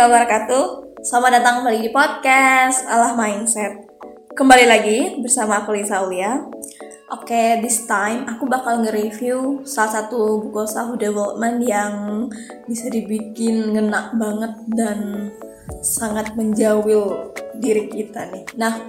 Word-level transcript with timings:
Warahmatullahi 0.00 0.32
wabarakatuh. 0.32 0.64
Selamat 1.04 1.30
datang 1.36 1.54
kembali 1.60 1.78
di 1.84 1.90
podcast 1.92 2.88
Allah 2.88 3.12
Mindset. 3.20 3.84
Kembali 4.32 4.64
lagi 4.64 5.20
bersama 5.20 5.60
aku 5.60 5.76
Lisa 5.76 6.00
Ulia. 6.00 6.40
Oke, 7.12 7.60
this 7.60 7.84
time 7.84 8.24
aku 8.24 8.48
bakal 8.48 8.80
nge-review 8.80 9.60
salah 9.68 10.00
satu 10.00 10.40
buku 10.40 10.64
self 10.64 10.96
development 10.96 11.60
yang 11.68 11.92
bisa 12.64 12.88
dibikin 12.88 13.76
ngena 13.76 14.16
banget 14.16 14.52
dan 14.72 15.28
sangat 15.84 16.32
menjawil 16.32 17.36
diri 17.60 17.92
kita 17.92 18.24
nih. 18.32 18.48
Nah, 18.56 18.80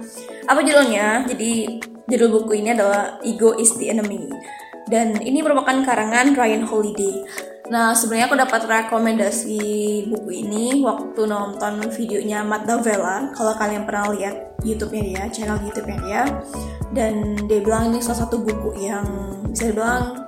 apa 0.48 0.64
judulnya? 0.64 1.28
Jadi 1.28 1.76
judul 2.08 2.40
buku 2.40 2.64
ini 2.64 2.72
adalah 2.72 3.20
Ego 3.20 3.52
is 3.60 3.76
the 3.76 3.92
Enemy. 3.92 4.32
Dan 4.88 5.20
ini 5.20 5.44
merupakan 5.44 5.76
karangan 5.84 6.32
Ryan 6.32 6.64
Holiday. 6.64 7.20
Nah, 7.72 7.96
sebenarnya 7.96 8.28
aku 8.28 8.36
dapat 8.36 8.60
rekomendasi 8.68 9.64
buku 10.12 10.44
ini 10.44 10.84
waktu 10.84 11.24
nonton 11.24 11.80
videonya 11.88 12.44
Matt 12.44 12.68
Davella. 12.68 13.32
Kalau 13.32 13.56
kalian 13.56 13.88
pernah 13.88 14.12
lihat 14.12 14.60
YouTube-nya 14.60 15.02
dia, 15.08 15.22
channel 15.32 15.56
YouTube-nya 15.64 15.98
dia. 16.04 16.22
Dan 16.92 17.32
dia 17.48 17.64
bilang 17.64 17.88
ini 17.88 18.04
salah 18.04 18.28
satu 18.28 18.44
buku 18.44 18.76
yang 18.76 19.08
bisa 19.48 19.72
dibilang 19.72 20.20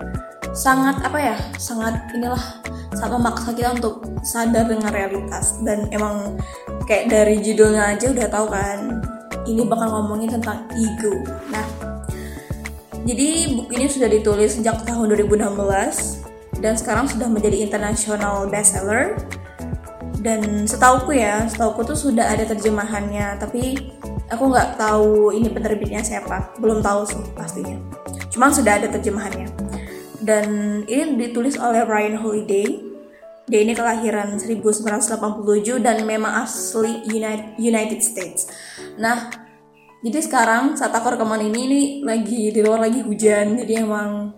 sangat 0.56 1.04
apa 1.04 1.18
ya, 1.20 1.36
sangat 1.60 2.00
inilah 2.16 2.64
sangat 2.96 3.20
memaksa 3.20 3.52
kita 3.52 3.76
untuk 3.76 4.00
sadar 4.24 4.64
dengan 4.64 4.88
realitas 4.88 5.60
dan 5.60 5.84
emang 5.92 6.40
kayak 6.88 7.12
dari 7.12 7.44
judulnya 7.44 7.92
aja 7.92 8.08
udah 8.08 8.28
tahu 8.30 8.46
kan 8.48 9.04
ini 9.44 9.68
bakal 9.68 9.92
ngomongin 10.00 10.32
tentang 10.32 10.64
ego. 10.72 11.12
Nah, 11.52 11.66
jadi 13.04 13.52
buku 13.52 13.70
ini 13.76 13.84
sudah 13.84 14.08
ditulis 14.08 14.56
sejak 14.56 14.80
tahun 14.88 15.12
2016 15.12 16.24
dan 16.58 16.74
sekarang 16.78 17.06
sudah 17.10 17.26
menjadi 17.30 17.64
international 17.64 18.46
bestseller. 18.50 19.18
Dan 20.24 20.64
setauku 20.64 21.12
ya, 21.12 21.44
setauku 21.44 21.84
tuh 21.84 21.92
sudah 21.92 22.32
ada 22.32 22.48
terjemahannya, 22.48 23.36
tapi 23.36 23.92
aku 24.32 24.48
nggak 24.48 24.80
tahu 24.80 25.36
ini 25.36 25.52
penerbitnya 25.52 26.00
siapa, 26.00 26.56
belum 26.56 26.80
tahu 26.80 27.04
sih 27.04 27.20
pastinya. 27.36 27.76
Cuma 28.32 28.48
sudah 28.48 28.80
ada 28.80 28.88
terjemahannya. 28.88 29.52
Dan 30.24 30.48
ini 30.88 31.20
ditulis 31.20 31.60
oleh 31.60 31.84
Ryan 31.84 32.16
Holiday. 32.16 32.80
Dia 33.44 33.60
ini 33.60 33.76
kelahiran 33.76 34.40
1987 34.40 35.84
dan 35.84 36.08
memang 36.08 36.48
asli 36.48 37.04
United 37.60 38.00
States. 38.00 38.48
Nah, 38.96 39.28
jadi 40.04 40.20
sekarang 40.20 40.76
saat 40.76 40.92
aku 40.92 41.16
rekaman 41.16 41.48
ini 41.48 41.60
ini 41.64 41.82
lagi 42.04 42.52
di 42.52 42.60
luar 42.60 42.84
lagi 42.84 43.00
hujan 43.00 43.56
jadi 43.56 43.88
emang 43.88 44.36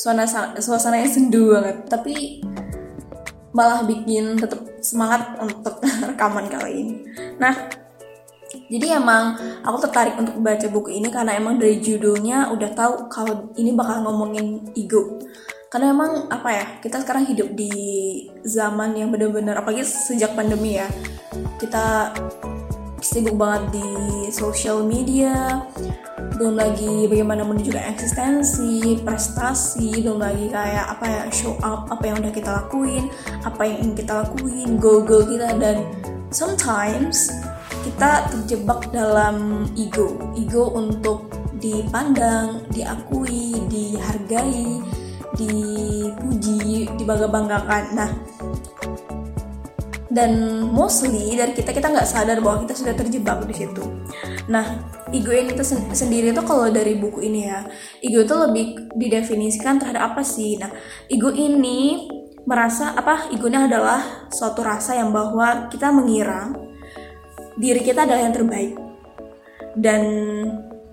suasana 0.00 0.56
suasananya 0.56 1.08
sendu 1.12 1.52
banget. 1.52 1.76
Tapi 1.84 2.40
malah 3.52 3.84
bikin 3.84 4.40
tetap 4.40 4.64
semangat 4.80 5.36
untuk 5.36 5.76
rekaman 6.08 6.48
kali 6.48 6.72
ini. 6.72 6.94
Nah 7.36 7.68
jadi 8.70 8.98
emang 8.98 9.36
aku 9.62 9.76
tertarik 9.86 10.16
untuk 10.18 10.40
baca 10.42 10.66
buku 10.72 10.96
ini 10.98 11.12
karena 11.12 11.38
emang 11.38 11.60
dari 11.60 11.78
judulnya 11.78 12.50
udah 12.50 12.70
tahu 12.74 12.94
kalau 13.12 13.52
ini 13.60 13.76
bakal 13.76 14.02
ngomongin 14.08 14.72
ego. 14.74 15.20
Karena 15.70 15.94
emang 15.94 16.26
apa 16.32 16.48
ya 16.50 16.66
kita 16.82 16.98
sekarang 16.98 17.30
hidup 17.30 17.54
di 17.54 17.70
zaman 18.42 18.96
yang 18.98 19.14
bener-bener 19.14 19.54
apalagi 19.54 19.86
sejak 19.86 20.34
pandemi 20.34 20.82
ya 20.82 20.90
kita 21.62 22.10
sibuk 23.00 23.36
banget 23.36 23.80
di 23.80 23.88
social 24.32 24.84
media 24.84 25.64
belum 26.40 26.56
lagi 26.56 27.04
bagaimana 27.04 27.44
menunjukkan 27.44 27.84
eksistensi, 27.92 28.96
prestasi, 29.04 30.00
belum 30.00 30.24
lagi 30.24 30.48
kayak 30.48 30.96
apa 30.96 31.04
ya 31.04 31.22
show 31.28 31.52
up 31.60 31.84
apa 31.92 32.00
yang 32.08 32.16
udah 32.24 32.32
kita 32.32 32.50
lakuin, 32.64 33.12
apa 33.44 33.60
yang 33.68 33.76
ingin 33.84 33.94
kita 34.00 34.12
lakuin, 34.24 34.68
goal-goal 34.80 35.28
kita 35.28 35.52
dan 35.60 35.84
sometimes 36.32 37.28
kita 37.84 38.24
terjebak 38.32 38.88
dalam 38.88 39.68
ego, 39.76 40.16
ego 40.32 40.72
untuk 40.72 41.28
dipandang, 41.60 42.64
diakui, 42.72 43.60
dihargai, 43.68 44.80
dipuji, 45.36 46.88
dibangga-banggakan. 46.96 47.84
Nah, 47.92 48.10
dan 50.10 50.30
mostly 50.74 51.38
dari 51.38 51.54
kita 51.54 51.70
kita 51.70 51.86
nggak 51.86 52.06
sadar 52.06 52.42
bahwa 52.42 52.66
kita 52.66 52.74
sudah 52.74 52.94
terjebak 52.98 53.46
di 53.46 53.54
situ. 53.54 53.82
Nah, 54.50 54.82
ego 55.14 55.30
ini 55.30 55.54
tuh 55.54 55.62
sen 55.62 55.86
sendiri 55.94 56.34
tuh 56.34 56.42
kalau 56.42 56.66
dari 56.66 56.98
buku 56.98 57.22
ini 57.22 57.46
ya, 57.46 57.62
ego 58.02 58.26
itu 58.26 58.34
lebih 58.34 58.66
didefinisikan 58.98 59.78
terhadap 59.78 60.14
apa 60.14 60.26
sih? 60.26 60.58
Nah, 60.58 60.74
ego 61.06 61.30
ini 61.30 62.10
merasa 62.42 62.98
apa? 62.98 63.30
Egonya 63.30 63.70
adalah 63.70 64.26
suatu 64.34 64.66
rasa 64.66 64.98
yang 64.98 65.14
bahwa 65.14 65.70
kita 65.70 65.94
mengira 65.94 66.50
diri 67.54 67.80
kita 67.84 68.02
adalah 68.02 68.26
yang 68.26 68.34
terbaik 68.34 68.74
dan 69.78 70.02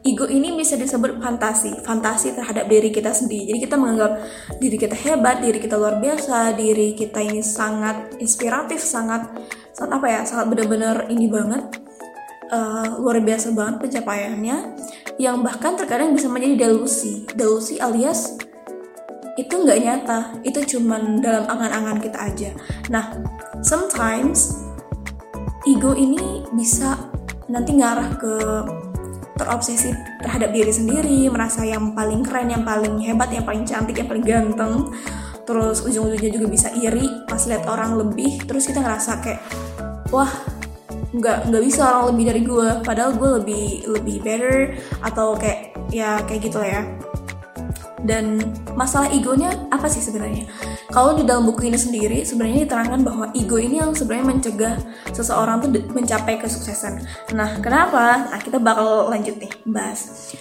ego 0.07 0.23
ini 0.31 0.56
bisa 0.56 0.79
disebut 0.79 1.19
fantasi, 1.19 1.84
fantasi 1.84 2.31
terhadap 2.31 2.72
diri 2.72 2.95
kita 2.95 3.12
sendiri. 3.12 3.51
Jadi 3.51 3.59
kita 3.68 3.75
menganggap 3.75 4.23
diri 4.56 4.78
kita 4.79 4.95
hebat, 4.95 5.44
diri 5.44 5.59
kita 5.59 5.75
luar 5.75 6.00
biasa, 6.00 6.56
diri 6.56 6.95
kita 6.95 7.19
ini 7.19 7.44
sangat 7.44 8.16
inspiratif, 8.23 8.79
sangat 8.79 9.28
sangat 9.75 9.91
apa 10.00 10.07
ya, 10.07 10.22
sangat 10.23 10.45
benar-benar 10.56 11.12
ini 11.12 11.28
banget, 11.28 11.84
uh, 12.56 13.03
luar 13.03 13.19
biasa 13.19 13.51
banget 13.51 13.75
pencapaiannya, 13.84 14.57
yang 15.19 15.44
bahkan 15.44 15.75
terkadang 15.75 16.16
bisa 16.16 16.31
menjadi 16.31 16.72
delusi, 16.72 17.28
delusi 17.35 17.75
alias 17.84 18.39
itu 19.38 19.53
nggak 19.53 19.79
nyata, 19.84 20.19
itu 20.41 20.78
cuman 20.78 21.22
dalam 21.22 21.45
angan-angan 21.45 22.01
kita 22.01 22.18
aja. 22.18 22.50
Nah, 22.89 23.13
sometimes 23.62 24.66
ego 25.68 25.94
ini 25.94 26.47
bisa 26.56 26.97
nanti 27.45 27.78
ngarah 27.78 28.18
ke 28.18 28.34
terobsesi 29.38 29.94
terhadap 30.20 30.50
diri 30.52 30.74
sendiri, 30.74 31.30
merasa 31.30 31.62
yang 31.64 31.94
paling 31.94 32.25
keren, 32.25 32.50
yang 32.50 32.66
paling 32.66 32.98
hebat, 33.06 33.30
yang 33.30 33.46
paling 33.46 33.64
cantik, 33.64 34.02
yang 34.02 34.09
paling 34.09 34.25
ganteng. 34.25 34.90
Terus 35.48 35.86
ujung-ujungnya 35.86 36.31
juga 36.34 36.48
bisa 36.52 36.68
iri 36.75 37.08
pas 37.30 37.40
lihat 37.46 37.70
orang 37.70 37.96
lebih, 37.96 38.44
terus 38.44 38.68
kita 38.68 38.84
ngerasa 38.84 39.24
kayak 39.24 39.40
wah 40.12 40.28
nggak 41.14 41.48
nggak 41.48 41.64
bisa 41.64 41.81
orang 41.88 42.06
lebih 42.12 42.25
dari 42.28 42.42
gue, 42.44 42.70
padahal 42.84 43.12
gue 43.16 43.30
lebih 43.40 43.66
lebih 43.88 44.18
better 44.25 44.75
atau 45.06 45.40
kayak 45.40 45.78
ya 45.94 46.19
kayak 46.25 46.42
gitu 46.52 46.59
ya. 46.59 46.97
Dan 47.97 48.38
masalah 48.78 49.09
egonya 49.09 49.50
apa 49.74 49.90
sih 49.90 50.06
sebenarnya? 50.06 50.46
Kalau 50.94 51.18
di 51.18 51.25
dalam 51.25 51.50
buku 51.50 51.66
ini 51.66 51.80
sendiri 51.81 52.22
sebenarnya 52.22 52.69
diterangkan 52.69 53.02
bahwa 53.02 53.25
ego 53.34 53.58
ini 53.58 53.81
yang 53.81 53.91
sebenarnya 53.97 54.25
mencegah 54.38 54.75
seseorang 55.12 55.66
tuh 55.66 55.69
mencapai 55.91 56.38
kesuksesan. 56.38 57.02
Nah, 57.34 57.57
kenapa? 57.57 58.30
Nah, 58.30 58.40
kita 58.40 58.62
bakal 58.62 59.09
lanjut 59.09 59.41
nih 59.41 59.52
bahas. 59.66 60.34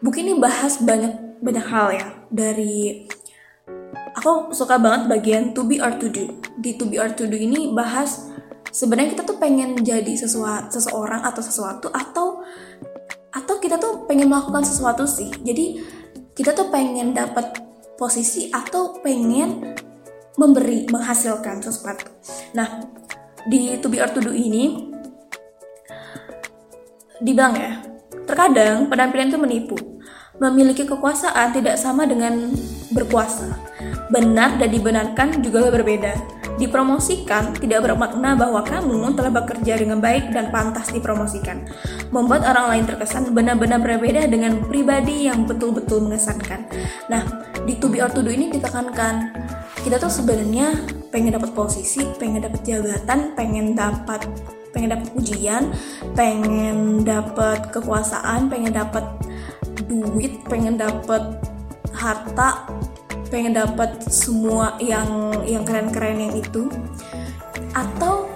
Buku 0.00 0.24
ini 0.24 0.40
bahas 0.40 0.80
banyak 0.80 1.42
banyak 1.44 1.66
hal 1.68 1.88
ya 1.94 2.06
dari 2.30 3.06
aku 4.16 4.54
suka 4.54 4.78
banget 4.78 5.10
bagian 5.10 5.44
to 5.52 5.68
be 5.68 5.78
or 5.78 5.92
to 6.00 6.08
do. 6.08 6.40
Di 6.58 6.80
to 6.80 6.88
be 6.88 6.96
or 6.96 7.12
to 7.12 7.28
do 7.28 7.36
ini 7.36 7.76
bahas 7.76 8.32
sebenarnya 8.72 9.20
kita 9.20 9.22
tuh 9.28 9.36
pengen 9.36 9.76
jadi 9.84 10.16
sesuatu 10.16 10.72
seseorang 10.72 11.22
atau 11.28 11.42
sesuatu 11.44 11.86
atau 11.92 12.40
atau 13.32 13.54
kita 13.60 13.76
tuh 13.80 14.04
pengen 14.08 14.32
melakukan 14.32 14.64
sesuatu 14.64 15.04
sih. 15.04 15.28
Jadi 15.44 15.80
kita 16.42 16.58
tuh 16.58 16.74
pengen 16.74 17.14
dapat 17.14 17.54
posisi 17.94 18.50
atau 18.50 18.98
pengen 18.98 19.78
memberi 20.34 20.90
menghasilkan 20.90 21.62
sesuatu. 21.62 22.10
Nah, 22.58 22.82
di 23.46 23.78
to 23.78 23.86
be 23.86 24.02
or 24.02 24.10
to 24.10 24.18
do 24.18 24.34
ini 24.34 24.90
dibilang 27.22 27.54
ya, 27.54 27.78
terkadang 28.26 28.90
penampilan 28.90 29.30
itu 29.30 29.38
menipu. 29.38 29.78
Memiliki 30.42 30.82
kekuasaan 30.82 31.54
tidak 31.54 31.78
sama 31.78 32.10
dengan 32.10 32.50
berkuasa. 32.90 33.54
Benar 34.10 34.58
dan 34.58 34.66
dibenarkan 34.66 35.46
juga 35.46 35.70
berbeda 35.70 36.42
dipromosikan 36.60 37.56
tidak 37.56 37.90
bermakna 37.90 38.36
bahwa 38.36 38.60
kamu 38.62 39.16
telah 39.16 39.32
bekerja 39.32 39.82
dengan 39.82 39.98
baik 39.98 40.30
dan 40.30 40.52
pantas 40.52 40.92
dipromosikan. 40.92 41.64
Membuat 42.12 42.44
orang 42.44 42.76
lain 42.76 42.84
terkesan 42.84 43.32
benar-benar 43.32 43.80
berbeda 43.80 44.28
dengan 44.28 44.60
pribadi 44.68 45.26
yang 45.26 45.48
betul-betul 45.48 46.04
mengesankan. 46.04 46.68
Nah, 47.08 47.24
di 47.64 47.80
to 47.80 47.88
be 47.88 48.04
or 48.04 48.12
to 48.12 48.20
do 48.20 48.28
ini 48.28 48.52
ditekankan 48.52 49.32
kita 49.82 49.98
tuh 49.98 50.12
sebenarnya 50.12 50.78
pengen 51.10 51.34
dapat 51.34 51.50
posisi, 51.56 52.06
pengen 52.20 52.44
dapat 52.44 52.62
jabatan, 52.62 53.34
pengen 53.34 53.74
dapat 53.74 54.22
pengen 54.72 54.96
dapat 54.96 55.08
ujian, 55.18 55.62
pengen 56.16 57.04
dapat 57.04 57.68
kekuasaan, 57.74 58.48
pengen 58.48 58.72
dapat 58.72 59.04
duit, 59.84 60.40
pengen 60.48 60.80
dapat 60.80 61.36
harta, 61.92 62.64
pengen 63.28 63.52
dapat 63.52 64.00
semua 64.08 64.76
yang 64.80 65.32
yang 65.44 65.64
keren-keren 65.64 66.30
yang 66.30 66.34
itu 66.36 66.68
atau 67.72 68.28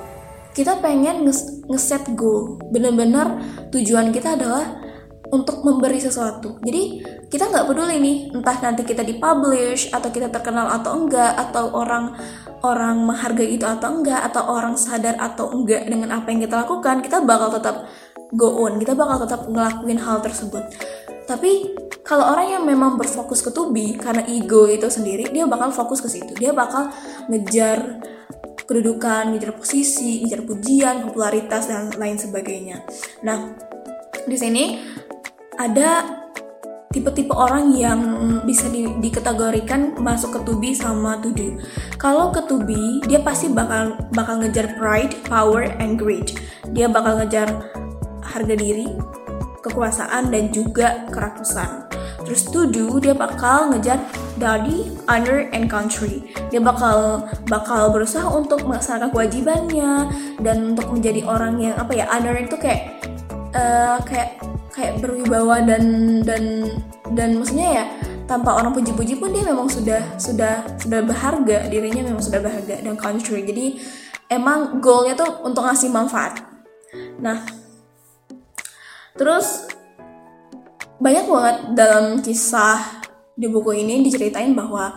kita 0.57 0.81
pengen 0.81 1.29
ngeset 1.67 2.15
goal 2.15 2.59
bener-bener 2.71 3.43
tujuan 3.75 4.15
kita 4.15 4.39
adalah 4.39 4.87
untuk 5.35 5.67
memberi 5.67 5.99
sesuatu. 5.99 6.63
Jadi 6.63 7.03
kita 7.27 7.51
nggak 7.51 7.67
peduli 7.67 7.99
nih, 7.99 8.17
entah 8.31 8.57
nanti 8.63 8.87
kita 8.87 9.03
dipublish 9.03 9.91
atau 9.91 10.09
kita 10.15 10.31
terkenal 10.31 10.71
atau 10.71 10.95
enggak, 10.95 11.35
atau 11.35 11.75
orang 11.75 12.15
orang 12.63 13.03
menghargai 13.03 13.59
itu 13.59 13.67
atau 13.67 13.91
enggak, 13.91 14.23
atau 14.23 14.47
orang 14.47 14.79
sadar 14.79 15.19
atau 15.19 15.51
enggak 15.51 15.91
dengan 15.91 16.15
apa 16.15 16.31
yang 16.31 16.47
kita 16.47 16.63
lakukan, 16.63 17.03
kita 17.03 17.19
bakal 17.27 17.51
tetap 17.51 17.91
go 18.35 18.63
on, 18.63 18.79
kita 18.79 18.95
bakal 18.95 19.19
tetap 19.27 19.51
ngelakuin 19.51 19.99
hal 19.99 20.23
tersebut. 20.23 20.63
Tapi 21.27 21.75
kalau 22.07 22.23
orang 22.39 22.55
yang 22.55 22.63
memang 22.63 22.95
berfokus 22.95 23.43
ke 23.43 23.51
tubi 23.51 23.99
karena 23.99 24.23
ego 24.31 24.71
itu 24.71 24.87
sendiri, 24.87 25.27
dia 25.35 25.43
bakal 25.51 25.75
fokus 25.75 25.99
ke 25.99 26.07
situ. 26.07 26.39
Dia 26.39 26.55
bakal 26.55 26.95
ngejar 27.27 27.99
kedudukan, 28.67 29.33
ngejar 29.33 29.55
posisi, 29.55 30.27
ngejar 30.27 30.43
pujian, 30.43 31.09
popularitas 31.09 31.71
dan 31.71 31.95
lain 31.95 32.19
sebagainya. 32.19 32.83
Nah, 33.23 33.55
di 34.27 34.37
sini 34.37 34.83
ada 35.57 36.19
tipe-tipe 36.91 37.31
orang 37.37 37.77
yang 37.77 38.01
bisa 38.49 38.73
di, 38.73 38.89
dikategorikan 39.05 40.01
masuk 40.01 40.41
ke 40.41 40.41
tubi 40.49 40.71
sama 40.73 41.21
tudu. 41.21 41.61
Kalau 42.01 42.33
ke 42.33 42.41
tubi, 42.49 43.05
dia 43.05 43.21
pasti 43.21 43.53
bakal 43.53 44.01
bakal 44.17 44.41
ngejar 44.41 44.75
pride, 44.81 45.13
power, 45.29 45.69
and 45.77 46.01
greed. 46.01 46.35
Dia 46.73 46.89
bakal 46.89 47.21
ngejar 47.21 47.53
harga 48.25 48.55
diri, 48.57 48.89
kekuasaan, 49.61 50.33
dan 50.33 50.51
juga 50.51 51.05
kerakusan. 51.13 51.96
Terus 52.25 52.43
tudu 52.49 52.97
dia 53.03 53.13
bakal 53.13 53.75
ngejar 53.75 54.01
daddy, 54.41 54.89
honor, 55.09 55.49
and 55.53 55.69
country. 55.69 56.25
Dia 56.49 56.61
bakal 56.63 57.29
bakal 57.49 57.93
berusaha 57.93 58.25
untuk 58.29 58.65
melaksanakan 58.65 59.13
kewajibannya 59.13 60.09
dan 60.41 60.77
untuk 60.77 60.93
menjadi 60.93 61.25
orang 61.29 61.61
yang 61.61 61.75
apa 61.77 61.93
ya 61.93 62.05
honor 62.09 62.37
itu 62.41 62.57
kayak 62.57 63.01
uh, 63.53 64.01
kayak 64.05 64.41
kayak 64.73 65.01
berwibawa 65.01 65.65
dan 65.65 65.85
dan 66.25 66.69
dan 67.13 67.41
maksudnya 67.41 67.83
ya 67.83 67.85
tanpa 68.27 68.59
orang 68.59 68.75
puji-puji 68.75 69.23
pun 69.23 69.31
dia 69.31 69.47
memang 69.47 69.71
sudah 69.71 70.03
sudah 70.17 70.65
sudah 70.81 71.01
berharga. 71.05 71.69
Dirinya 71.69 72.07
memang 72.09 72.23
sudah 72.25 72.41
berharga 72.41 72.81
dan 72.81 72.95
country. 72.99 73.45
Jadi 73.45 73.67
emang 74.33 74.83
goalnya 74.83 75.15
tuh 75.15 75.47
untuk 75.47 75.65
ngasih 75.65 75.93
manfaat. 75.93 76.43
Nah 77.21 77.45
terus 79.17 79.65
banyak 80.97 81.25
banget 81.29 81.57
dalam 81.77 82.05
kisah 82.25 83.05
di 83.37 83.47
buku 83.53 83.85
ini 83.85 84.01
diceritain 84.01 84.57
bahwa 84.57 84.97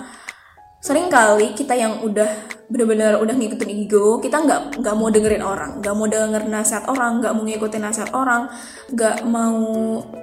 sering 0.79 1.11
kali 1.11 1.51
kita 1.59 1.75
yang 1.75 1.99
udah 1.99 2.47
bener-bener 2.71 3.19
udah 3.19 3.35
ngikutin 3.35 3.67
ego 3.67 4.23
kita 4.23 4.39
nggak 4.39 4.79
nggak 4.79 4.95
mau 4.95 5.11
dengerin 5.11 5.43
orang 5.43 5.83
nggak 5.83 5.91
mau 5.91 6.07
denger 6.07 6.47
nasihat 6.47 6.87
orang 6.87 7.19
nggak 7.19 7.33
mau 7.35 7.43
ngikutin 7.43 7.81
nasihat 7.83 8.11
orang 8.15 8.47
nggak 8.95 9.27
mau 9.27 9.59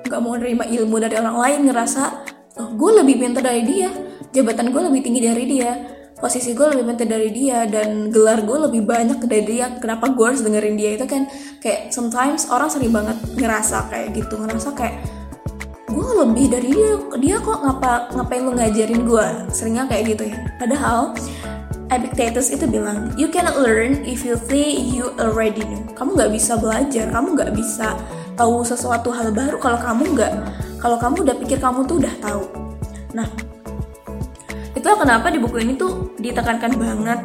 nggak 0.08 0.20
mau 0.24 0.32
nerima 0.40 0.64
ilmu 0.64 0.96
dari 0.96 1.20
orang 1.20 1.36
lain 1.36 1.60
ngerasa 1.68 2.02
oh, 2.56 2.68
gue 2.72 2.90
lebih 3.04 3.20
pintar 3.20 3.44
dari 3.44 3.68
dia 3.68 3.92
jabatan 4.32 4.72
gue 4.72 4.80
lebih 4.80 5.00
tinggi 5.04 5.20
dari 5.20 5.44
dia 5.44 5.70
posisi 6.16 6.56
gue 6.56 6.64
lebih 6.72 6.88
pintar 6.88 7.04
dari 7.04 7.28
dia 7.28 7.68
dan 7.68 8.08
gelar 8.08 8.40
gue 8.40 8.58
lebih 8.64 8.88
banyak 8.88 9.20
dari 9.28 9.44
dia 9.44 9.76
kenapa 9.76 10.08
gue 10.16 10.24
harus 10.24 10.40
dengerin 10.40 10.80
dia? 10.80 10.96
Itu 10.96 11.04
kan 11.04 11.28
kayak 11.60 11.92
sometimes 11.92 12.48
orang 12.48 12.72
sering 12.72 12.88
banget 12.88 13.20
ngerasa 13.36 13.92
kayak 13.92 14.16
gitu 14.16 14.40
ngerasa 14.40 14.72
kayak 14.72 14.96
gue 16.06 16.22
lebih 16.22 16.46
dari 16.46 16.70
dia 16.70 16.92
dia 17.18 17.36
kok 17.42 17.58
ngapa 17.66 18.14
ngapain 18.14 18.46
lu 18.46 18.54
ngajarin 18.54 19.02
gue 19.02 19.26
seringnya 19.50 19.90
kayak 19.90 20.14
gitu 20.14 20.30
ya. 20.30 20.38
Padahal 20.62 21.18
Epictetus 21.90 22.54
itu 22.54 22.66
bilang 22.70 23.10
you 23.18 23.26
cannot 23.26 23.58
learn 23.58 24.06
if 24.06 24.22
you 24.22 24.38
think 24.38 24.94
you 24.94 25.10
already 25.18 25.66
know. 25.66 25.82
Kamu 25.98 26.14
nggak 26.14 26.30
bisa 26.30 26.54
belajar 26.54 27.10
kamu 27.10 27.34
nggak 27.34 27.52
bisa 27.58 27.98
tahu 28.38 28.62
sesuatu 28.62 29.10
hal 29.10 29.34
baru 29.34 29.58
kalau 29.58 29.78
kamu 29.82 30.02
nggak 30.14 30.32
kalau 30.78 30.96
kamu 31.02 31.26
udah 31.26 31.36
pikir 31.42 31.58
kamu 31.58 31.82
tuh 31.90 31.98
udah 31.98 32.14
tahu. 32.22 32.44
Nah 33.10 33.26
itu 34.78 34.86
kenapa 34.86 35.26
di 35.34 35.42
buku 35.42 35.58
ini 35.58 35.74
tuh 35.74 36.14
ditekankan 36.22 36.78
banget 36.78 37.20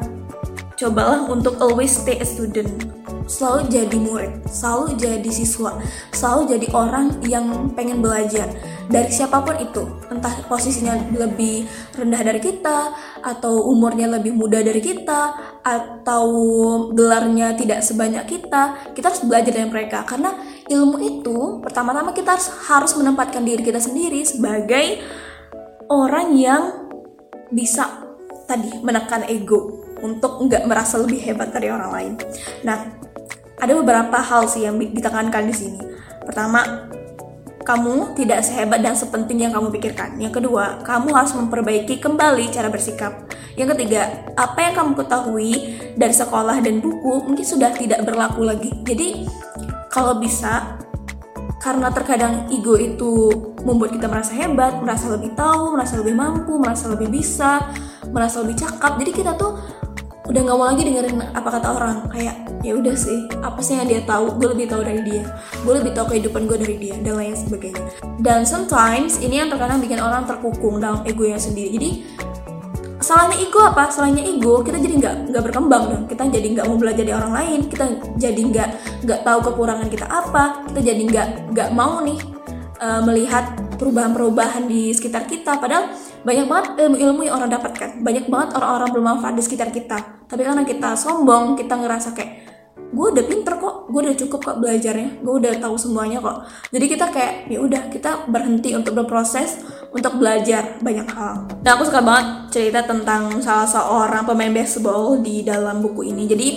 cobalah 0.81 1.29
untuk 1.29 1.61
always 1.61 1.93
stay 1.93 2.17
a 2.17 2.25
student 2.25 3.00
selalu 3.31 3.71
jadi 3.71 3.97
murid, 3.97 4.33
selalu 4.51 4.99
jadi 4.99 5.31
siswa, 5.31 5.79
selalu 6.11 6.59
jadi 6.59 6.67
orang 6.75 7.23
yang 7.23 7.71
pengen 7.71 8.03
belajar 8.03 8.51
dari 8.91 9.07
siapa 9.07 9.39
pun 9.39 9.55
itu, 9.55 9.87
entah 10.11 10.35
posisinya 10.51 10.99
lebih 11.15 11.63
rendah 11.95 12.21
dari 12.27 12.43
kita, 12.43 12.91
atau 13.23 13.71
umurnya 13.71 14.11
lebih 14.11 14.35
muda 14.35 14.59
dari 14.59 14.83
kita, 14.83 15.31
atau 15.63 16.27
gelarnya 16.91 17.55
tidak 17.55 17.79
sebanyak 17.87 18.27
kita, 18.27 18.91
kita 18.91 19.05
harus 19.07 19.23
belajar 19.23 19.55
dari 19.55 19.67
mereka 19.71 20.03
karena 20.03 20.35
ilmu 20.67 20.99
itu 20.99 21.63
pertama-tama 21.63 22.11
kita 22.11 22.35
harus, 22.35 22.51
harus 22.67 22.91
menempatkan 22.99 23.47
diri 23.47 23.63
kita 23.63 23.79
sendiri 23.79 24.27
sebagai 24.27 24.99
orang 25.87 26.35
yang 26.35 26.63
bisa 27.47 28.11
tadi 28.43 28.83
menekan 28.83 29.23
ego 29.31 29.87
untuk 30.01 30.41
nggak 30.43 30.67
merasa 30.67 30.99
lebih 30.99 31.21
hebat 31.23 31.53
dari 31.55 31.71
orang 31.71 31.91
lain. 31.93 32.13
Nah, 32.67 33.00
ada 33.61 33.71
beberapa 33.77 34.17
hal 34.17 34.49
sih 34.49 34.65
yang 34.65 34.81
ditekankan 34.81 35.45
di 35.45 35.53
sini. 35.53 35.79
Pertama, 36.25 36.89
kamu 37.61 38.17
tidak 38.17 38.41
sehebat 38.41 38.81
dan 38.81 38.97
sepenting 38.97 39.45
yang 39.45 39.53
kamu 39.53 39.69
pikirkan. 39.69 40.17
Yang 40.17 40.41
kedua, 40.41 40.81
kamu 40.81 41.13
harus 41.13 41.37
memperbaiki 41.37 42.01
kembali 42.01 42.49
cara 42.49 42.73
bersikap. 42.73 43.29
Yang 43.53 43.77
ketiga, 43.77 44.25
apa 44.33 44.59
yang 44.65 44.73
kamu 44.73 44.91
ketahui 45.05 45.51
dari 45.93 46.13
sekolah 46.15 46.57
dan 46.65 46.81
buku 46.81 47.29
mungkin 47.29 47.45
sudah 47.45 47.69
tidak 47.77 48.01
berlaku 48.01 48.41
lagi. 48.49 48.73
Jadi, 48.81 49.29
kalau 49.93 50.17
bisa, 50.17 50.81
karena 51.61 51.93
terkadang 51.93 52.49
ego 52.49 52.73
itu 52.73 53.29
membuat 53.61 53.93
kita 53.93 54.09
merasa 54.09 54.33
hebat, 54.33 54.81
merasa 54.81 55.13
lebih 55.13 55.37
tahu, 55.37 55.77
merasa 55.77 56.01
lebih 56.01 56.17
mampu, 56.17 56.57
merasa 56.57 56.89
lebih 56.89 57.13
bisa, 57.13 57.61
merasa 58.09 58.41
lebih 58.41 58.57
cakap. 58.57 58.97
Jadi 58.97 59.11
kita 59.13 59.37
tuh 59.37 59.61
udah 60.31 60.41
nggak 60.47 60.57
mau 60.57 60.67
lagi 60.71 60.83
dengerin 60.87 61.19
apa 61.35 61.49
kata 61.59 61.67
orang. 61.75 61.97
Kayak 62.07 62.35
ya 62.63 62.73
udah 62.79 62.95
sih 62.95 63.27
apa 63.43 63.59
sih 63.59 63.75
yang 63.75 63.87
dia 63.91 64.01
tahu? 64.07 64.39
Gue 64.39 64.55
lebih 64.55 64.71
tahu 64.71 64.81
dari 64.87 65.03
dia. 65.03 65.23
Gue 65.67 65.83
lebih 65.83 65.91
tahu 65.91 66.15
kehidupan 66.15 66.47
gue 66.47 66.57
dari 66.57 66.75
dia 66.79 66.95
dan 67.03 67.19
lain 67.19 67.35
sebagainya. 67.35 67.83
Dan 68.23 68.47
sometimes 68.47 69.19
ini 69.19 69.43
yang 69.43 69.51
terkadang 69.51 69.83
bikin 69.83 69.99
orang 69.99 70.23
terkukung 70.23 70.79
dalam 70.79 71.03
egonya 71.03 71.35
sendiri. 71.35 71.75
Jadi 71.75 71.89
salahnya 73.03 73.43
ego 73.43 73.59
apa? 73.59 73.91
Salahnya 73.91 74.23
ego 74.23 74.63
kita 74.63 74.79
jadi 74.79 74.95
nggak 75.03 75.15
nggak 75.35 75.43
berkembang 75.51 75.83
dong. 75.91 76.03
Kita 76.07 76.23
jadi 76.31 76.47
nggak 76.47 76.65
mau 76.71 76.77
belajar 76.79 77.03
dari 77.03 77.15
orang 77.19 77.33
lain. 77.35 77.59
Kita 77.67 77.85
jadi 78.15 78.41
nggak 78.41 78.69
nggak 79.03 79.19
tahu 79.27 79.39
kekurangan 79.51 79.88
kita 79.91 80.07
apa. 80.07 80.63
Kita 80.71 80.79
jadi 80.79 81.01
nggak 81.11 81.27
nggak 81.51 81.69
mau 81.75 82.00
nih 82.07 82.19
uh, 82.79 83.03
melihat 83.03 83.51
perubahan-perubahan 83.75 84.63
di 84.63 84.95
sekitar 84.95 85.27
kita. 85.27 85.59
Padahal 85.59 85.91
banyak 86.21 86.45
banget 86.45 86.65
ilmu-ilmu 86.77 87.21
yang 87.25 87.35
orang 87.41 87.49
dapatkan. 87.49 88.05
Banyak 88.05 88.25
banget 88.29 88.49
orang-orang 88.57 88.89
bermanfaat 88.93 89.33
di 89.33 89.43
sekitar 89.43 89.69
kita. 89.73 90.25
Tapi 90.29 90.41
karena 90.45 90.63
kita 90.63 90.93
sombong 90.93 91.57
kita 91.57 91.77
ngerasa 91.77 92.13
kayak 92.13 92.31
gue 92.91 93.07
udah 93.07 93.23
pinter 93.23 93.55
kok 93.55 93.87
gue 93.87 93.99
udah 94.03 94.17
cukup 94.19 94.39
kok 94.43 94.57
belajarnya 94.59 95.23
gue 95.23 95.33
udah 95.39 95.53
tahu 95.63 95.75
semuanya 95.79 96.19
kok. 96.19 96.43
Jadi 96.75 96.85
kita 96.91 97.05
kayak 97.07 97.33
ya 97.47 97.59
udah 97.63 97.81
kita 97.87 98.27
berhenti 98.27 98.75
untuk 98.75 98.99
berproses 98.99 99.63
untuk 99.95 100.19
belajar 100.19 100.79
banyak 100.83 101.07
hal. 101.07 101.47
Dan 101.63 101.79
aku 101.79 101.87
suka 101.87 102.03
banget 102.03 102.51
cerita 102.51 102.83
tentang 102.83 103.39
salah 103.39 103.67
seorang 103.67 104.27
pemain 104.27 104.51
baseball 104.51 105.23
di 105.23 105.41
dalam 105.41 105.79
buku 105.79 106.11
ini. 106.11 106.27
Jadi 106.27 106.47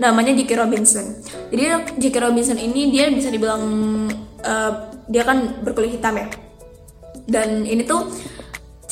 namanya 0.00 0.32
Jackie 0.32 0.56
Robinson. 0.56 1.06
Jadi 1.52 1.62
Jackie 2.00 2.22
Robinson 2.24 2.56
ini 2.56 2.88
dia 2.88 3.12
bisa 3.12 3.28
dibilang 3.28 3.62
uh, 4.42 4.72
dia 5.12 5.22
kan 5.28 5.60
berkulit 5.60 6.00
hitam 6.00 6.16
ya. 6.16 6.28
Dan 7.28 7.68
ini 7.68 7.84
tuh 7.84 8.08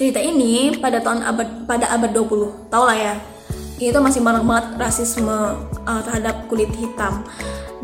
cerita 0.01 0.17
ini 0.17 0.81
pada 0.81 0.97
tahun 1.05 1.21
abad 1.21 1.69
pada 1.69 1.93
abad 1.93 2.09
20 2.17 2.73
tau 2.73 2.89
lah 2.89 2.97
ya. 2.97 3.15
Ini 3.77 3.93
tuh 3.93 4.01
masih 4.01 4.25
banyak 4.25 4.45
banget 4.49 4.67
rasisme 4.81 5.29
uh, 5.85 6.01
terhadap 6.09 6.49
kulit 6.49 6.73
hitam. 6.73 7.21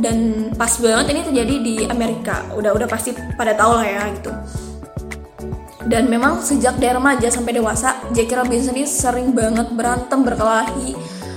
Dan 0.00 0.48
pas 0.56 0.72
banget 0.80 1.12
ini 1.12 1.20
terjadi 1.28 1.54
di 1.60 1.74
Amerika. 1.84 2.40
Udah 2.56 2.72
udah 2.72 2.88
pasti 2.88 3.12
pada 3.36 3.52
tau 3.52 3.76
lah 3.76 3.84
ya 3.84 4.02
gitu. 4.16 4.32
Dan 5.84 6.08
memang 6.08 6.40
sejak 6.40 6.80
dari 6.80 6.96
remaja 6.96 7.28
sampai 7.28 7.52
dewasa 7.60 8.00
Jackie 8.16 8.32
Robinson 8.32 8.72
ini 8.72 8.88
sering 8.88 9.36
banget 9.36 9.68
berantem 9.76 10.24
berkelahi 10.24 10.96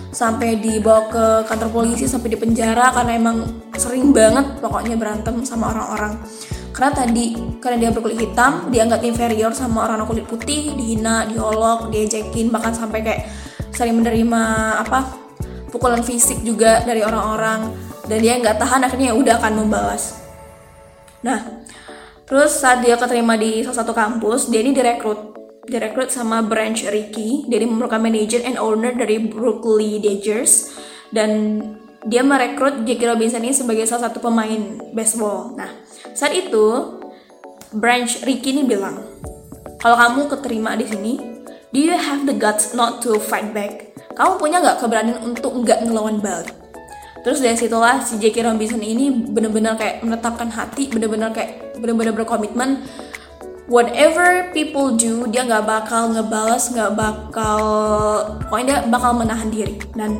sampai 0.09 0.57
dibawa 0.57 1.05
ke 1.11 1.25
kantor 1.45 1.69
polisi 1.69 2.09
sampai 2.09 2.33
di 2.33 2.37
penjara 2.39 2.89
karena 2.95 3.13
emang 3.19 3.37
sering 3.77 4.09
banget 4.09 4.57
pokoknya 4.57 4.97
berantem 4.97 5.45
sama 5.45 5.69
orang-orang 5.69 6.17
karena 6.79 6.95
tadi 6.95 7.35
karena 7.59 7.75
dia 7.75 7.89
berkulit 7.91 8.23
hitam 8.23 8.71
dianggap 8.71 9.03
inferior 9.03 9.51
sama 9.51 9.83
orang 9.83 10.07
kulit 10.07 10.23
putih 10.23 10.79
dihina 10.79 11.27
diolok 11.27 11.91
diejekin 11.91 12.47
bahkan 12.47 12.71
sampai 12.71 13.03
kayak 13.03 13.27
sering 13.75 13.99
menerima 13.99 14.41
apa 14.79 15.11
pukulan 15.75 15.99
fisik 15.99 16.39
juga 16.47 16.79
dari 16.87 17.03
orang-orang. 17.03 17.91
Dan 18.07 18.23
dia 18.23 18.39
nggak 18.39 18.57
tahan 18.63 18.87
akhirnya 18.87 19.11
ya 19.11 19.15
udah 19.19 19.35
akan 19.43 19.53
membalas. 19.59 20.23
Nah 21.19 21.67
terus 22.23 22.55
saat 22.55 22.79
dia 22.79 22.95
keterima 22.95 23.35
di 23.35 23.59
salah 23.59 23.83
satu 23.83 23.91
kampus 23.91 24.47
dia 24.47 24.63
ini 24.63 24.71
direkrut 24.71 25.35
direkrut 25.67 26.07
sama 26.15 26.39
Branch 26.47 26.79
Ricky. 26.79 27.43
Dari 27.51 27.67
merupakan 27.67 27.99
manager 27.99 28.39
and 28.47 28.55
owner 28.55 28.95
dari 28.95 29.19
Brooklyn 29.19 29.99
Dodgers. 29.99 30.79
Dan 31.11 31.59
dia 32.07 32.23
merekrut 32.23 32.87
Jackie 32.87 33.03
Robinson 33.03 33.43
ini 33.43 33.51
sebagai 33.51 33.83
salah 33.83 34.07
satu 34.07 34.23
pemain 34.23 34.79
baseball. 34.95 35.59
Nah, 35.59 35.78
saat 36.19 36.35
itu 36.35 36.99
Branch 37.71 38.11
Ricky 38.27 38.51
ini 38.51 38.67
bilang, 38.67 38.99
kalau 39.79 39.95
kamu 39.95 40.27
keterima 40.27 40.75
di 40.75 40.83
sini, 40.83 41.13
do 41.71 41.79
you 41.79 41.95
have 41.95 42.27
the 42.27 42.35
guts 42.35 42.75
not 42.75 42.99
to 42.99 43.15
fight 43.23 43.55
back? 43.55 43.95
Kamu 44.19 44.35
punya 44.35 44.59
nggak 44.59 44.83
keberanian 44.83 45.23
untuk 45.23 45.55
nggak 45.63 45.87
ngelawan 45.87 46.19
balik? 46.19 46.51
Terus 47.23 47.39
dari 47.39 47.55
situlah 47.55 48.03
si 48.03 48.19
J.K. 48.19 48.51
Robinson 48.51 48.83
ini 48.83 49.31
bener-bener 49.31 49.79
kayak 49.79 50.03
menetapkan 50.03 50.51
hati, 50.51 50.91
bener-bener 50.91 51.31
kayak 51.31 51.79
bener-bener 51.79 52.11
berkomitmen 52.11 52.83
whatever 53.69 54.49
people 54.51 54.97
do 54.97 55.29
dia 55.29 55.45
nggak 55.45 55.63
bakal 55.63 56.09
ngebalas 56.09 56.73
nggak 56.73 56.91
bakal 56.97 57.61
pokoknya 58.49 58.65
dia 58.65 58.77
bakal 58.89 59.13
menahan 59.13 59.47
diri 59.53 59.77
dan 59.93 60.17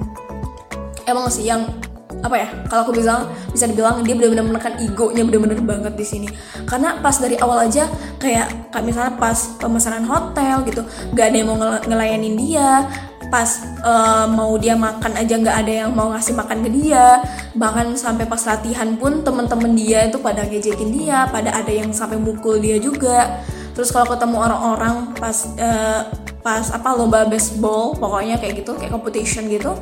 emang 1.10 1.28
sih 1.34 1.50
yang 1.50 1.66
apa 2.10 2.36
ya 2.42 2.48
kalau 2.66 2.90
aku 2.90 2.98
bilang 2.98 3.30
bisa 3.54 3.70
dibilang 3.70 4.02
dia 4.02 4.18
benar-benar 4.18 4.46
menekan 4.50 4.74
egonya 4.82 5.22
benar-benar 5.22 5.62
banget 5.62 5.94
di 5.94 6.06
sini. 6.06 6.28
Karena 6.66 6.98
pas 6.98 7.16
dari 7.22 7.38
awal 7.38 7.70
aja 7.70 7.86
kayak 8.18 8.74
kayak 8.74 8.84
misalnya 8.86 9.14
pas 9.22 9.38
pemesanan 9.62 10.06
hotel 10.10 10.66
gitu 10.66 10.82
nggak 11.14 11.26
ada 11.30 11.36
yang 11.38 11.48
mau 11.48 11.58
ngelayanin 11.86 12.36
dia 12.36 12.90
pas 13.30 13.62
uh, 13.86 14.26
mau 14.26 14.58
dia 14.58 14.74
makan 14.74 15.14
aja 15.22 15.38
nggak 15.38 15.58
ada 15.62 15.74
yang 15.86 15.92
mau 15.94 16.10
ngasih 16.10 16.34
makan 16.34 16.66
ke 16.66 16.70
dia 16.82 17.22
bahkan 17.54 17.94
sampai 17.94 18.26
pas 18.26 18.42
latihan 18.42 18.90
pun 18.98 19.22
temen-temen 19.22 19.78
dia 19.78 20.10
itu 20.10 20.18
pada 20.18 20.50
ngejekin 20.50 20.90
dia 20.90 21.30
pada 21.30 21.54
ada 21.54 21.70
yang 21.70 21.94
sampai 21.94 22.18
mukul 22.18 22.58
dia 22.58 22.82
juga. 22.82 23.46
Terus 23.78 23.96
kalau 23.96 24.12
ketemu 24.12 24.38
orang-orang 24.44 25.14
pas 25.16 25.46
uh, 25.56 26.10
pas 26.42 26.66
apa 26.74 26.90
lomba 26.96 27.28
baseball 27.30 27.96
pokoknya 27.96 28.40
kayak 28.42 28.64
gitu 28.64 28.72
kayak 28.76 28.92
competition 28.92 29.46
gitu 29.52 29.76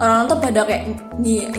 orang-orang 0.00 0.26
tuh 0.32 0.40
pada 0.40 0.60
kayak 0.64 0.84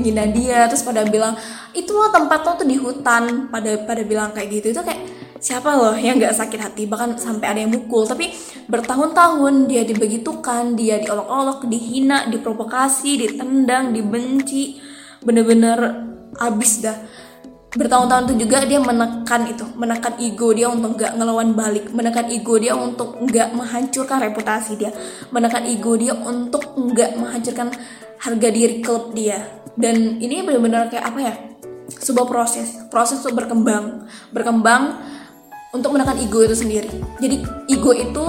ngina 0.02 0.26
dia 0.34 0.66
terus 0.66 0.82
pada 0.82 1.06
bilang 1.06 1.38
itu 1.78 1.94
loh 1.94 2.10
tempat 2.10 2.42
lo 2.42 2.52
tuh 2.58 2.68
di 2.68 2.76
hutan. 2.82 3.48
Pada 3.54 3.86
pada 3.86 4.02
bilang 4.02 4.34
kayak 4.34 4.50
gitu 4.50 4.74
itu 4.74 4.82
kayak 4.82 5.02
siapa 5.38 5.70
loh 5.78 5.94
yang 5.94 6.18
nggak 6.18 6.34
sakit 6.34 6.60
hati? 6.60 6.84
Bahkan 6.90 7.22
sampai 7.22 7.46
ada 7.54 7.60
yang 7.62 7.72
mukul. 7.72 8.10
Tapi 8.10 8.34
bertahun-tahun 8.66 9.70
dia 9.70 9.86
dibegitukan 9.86 10.74
dia 10.74 10.98
diolok-olok 10.98 11.70
dihina 11.70 12.26
diprovokasi 12.34 13.22
ditendang 13.22 13.94
dibenci. 13.94 14.82
Bener-bener 15.22 16.10
abis 16.42 16.82
dah 16.82 16.98
bertahun-tahun 17.72 18.24
itu 18.28 18.36
juga 18.48 18.68
dia 18.68 18.80
menekan 18.84 19.42
itu 19.48 19.64
menekan 19.80 20.14
ego 20.20 20.52
dia 20.52 20.68
untuk 20.68 21.00
nggak 21.00 21.16
ngelawan 21.16 21.56
balik 21.56 21.88
menekan 21.96 22.28
ego 22.28 22.60
dia 22.60 22.76
untuk 22.76 23.16
nggak 23.16 23.56
menghancurkan 23.56 24.18
reputasi 24.28 24.76
dia 24.76 24.92
menekan 25.32 25.64
ego 25.64 25.96
dia 25.96 26.12
untuk 26.12 26.76
nggak 26.76 27.16
menghancurkan 27.16 27.72
harga 28.20 28.48
diri 28.52 28.84
klub 28.84 29.16
dia 29.16 29.40
dan 29.80 30.20
ini 30.20 30.44
benar-benar 30.44 30.92
kayak 30.92 31.06
apa 31.16 31.20
ya 31.24 31.34
sebuah 31.92 32.28
proses 32.28 32.76
proses 32.92 33.24
untuk 33.24 33.40
berkembang 33.40 34.04
berkembang 34.36 35.00
untuk 35.72 35.96
menekan 35.96 36.20
ego 36.20 36.44
itu 36.44 36.56
sendiri. 36.56 36.92
Jadi 37.20 37.36
ego 37.72 37.92
itu 37.96 38.26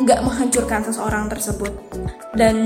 nggak 0.00 0.20
menghancurkan 0.22 0.80
seseorang 0.86 1.26
tersebut. 1.26 1.70
Dan 2.32 2.56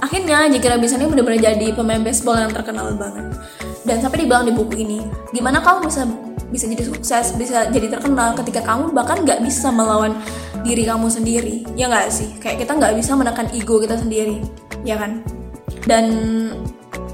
akhirnya 0.00 0.48
J.K. 0.48 0.78
Robinson 0.78 1.02
ini 1.02 1.10
benar-benar 1.10 1.40
jadi 1.52 1.66
pemain 1.74 2.00
baseball 2.00 2.38
yang 2.38 2.54
terkenal 2.54 2.94
banget. 2.96 3.34
Dan 3.80 4.04
sampai 4.04 4.24
dibilang 4.24 4.44
di 4.44 4.52
buku 4.52 4.84
ini, 4.84 5.00
gimana 5.32 5.64
kamu 5.64 5.88
bisa 5.88 6.04
bisa 6.50 6.66
jadi 6.66 6.82
sukses, 6.82 7.32
bisa 7.38 7.70
jadi 7.70 7.86
terkenal 7.88 8.34
ketika 8.34 8.60
kamu 8.66 8.90
bahkan 8.90 9.22
nggak 9.22 9.40
bisa 9.40 9.70
melawan 9.70 10.18
diri 10.66 10.84
kamu 10.84 11.06
sendiri, 11.08 11.64
ya 11.78 11.88
nggak 11.88 12.10
sih? 12.12 12.36
Kayak 12.42 12.66
kita 12.66 12.72
nggak 12.76 12.94
bisa 12.98 13.16
menekan 13.16 13.48
ego 13.54 13.80
kita 13.80 13.96
sendiri, 13.96 14.42
ya 14.84 14.98
kan? 14.98 15.24
Dan 15.86 16.04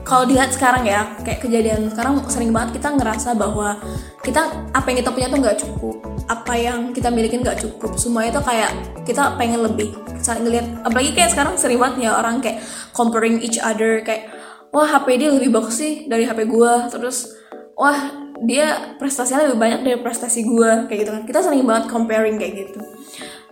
kalau 0.06 0.23
dilihat 0.23 0.54
sekarang 0.54 0.87
ya 0.87 1.18
kayak 1.26 1.42
kejadian 1.42 1.90
sekarang 1.90 2.23
sering 2.30 2.54
banget 2.54 2.78
kita 2.78 2.94
ngerasa 2.94 3.35
bahwa 3.35 3.75
kita 4.23 4.70
apa 4.70 4.87
yang 4.94 4.99
kita 5.02 5.11
punya 5.11 5.26
tuh 5.26 5.38
nggak 5.42 5.58
cukup. 5.58 5.96
Apa 6.26 6.54
yang 6.54 6.78
kita 6.94 7.11
miliki 7.11 7.42
nggak 7.42 7.58
cukup. 7.58 7.99
Semua 7.99 8.26
itu 8.26 8.38
kayak 8.38 8.70
kita 9.02 9.35
pengen 9.35 9.66
lebih. 9.66 9.94
Saling 10.23 10.46
ngeliat 10.46 10.66
apalagi 10.87 11.11
kayak 11.11 11.35
sekarang 11.35 11.54
sering 11.58 11.82
banget 11.82 12.06
ya 12.06 12.18
orang 12.18 12.38
kayak 12.38 12.62
comparing 12.94 13.42
each 13.42 13.58
other 13.58 13.99
kayak 14.06 14.30
wah 14.70 14.87
HP 14.87 15.06
dia 15.20 15.28
lebih 15.35 15.50
bagus 15.54 15.78
sih 15.78 16.06
dari 16.06 16.26
HP 16.26 16.46
gue 16.49 16.73
terus 16.90 17.37
wah 17.76 18.26
dia 18.44 18.96
prestasinya 19.00 19.49
lebih 19.49 19.61
banyak 19.61 19.80
dari 19.85 19.99
prestasi 20.00 20.44
gue 20.44 20.90
kayak 20.90 20.99
gitu 21.06 21.11
kan. 21.12 21.23
Kita 21.25 21.38
sering 21.40 21.64
banget 21.64 21.88
comparing 21.88 22.37
kayak 22.37 22.68
gitu. 22.68 22.80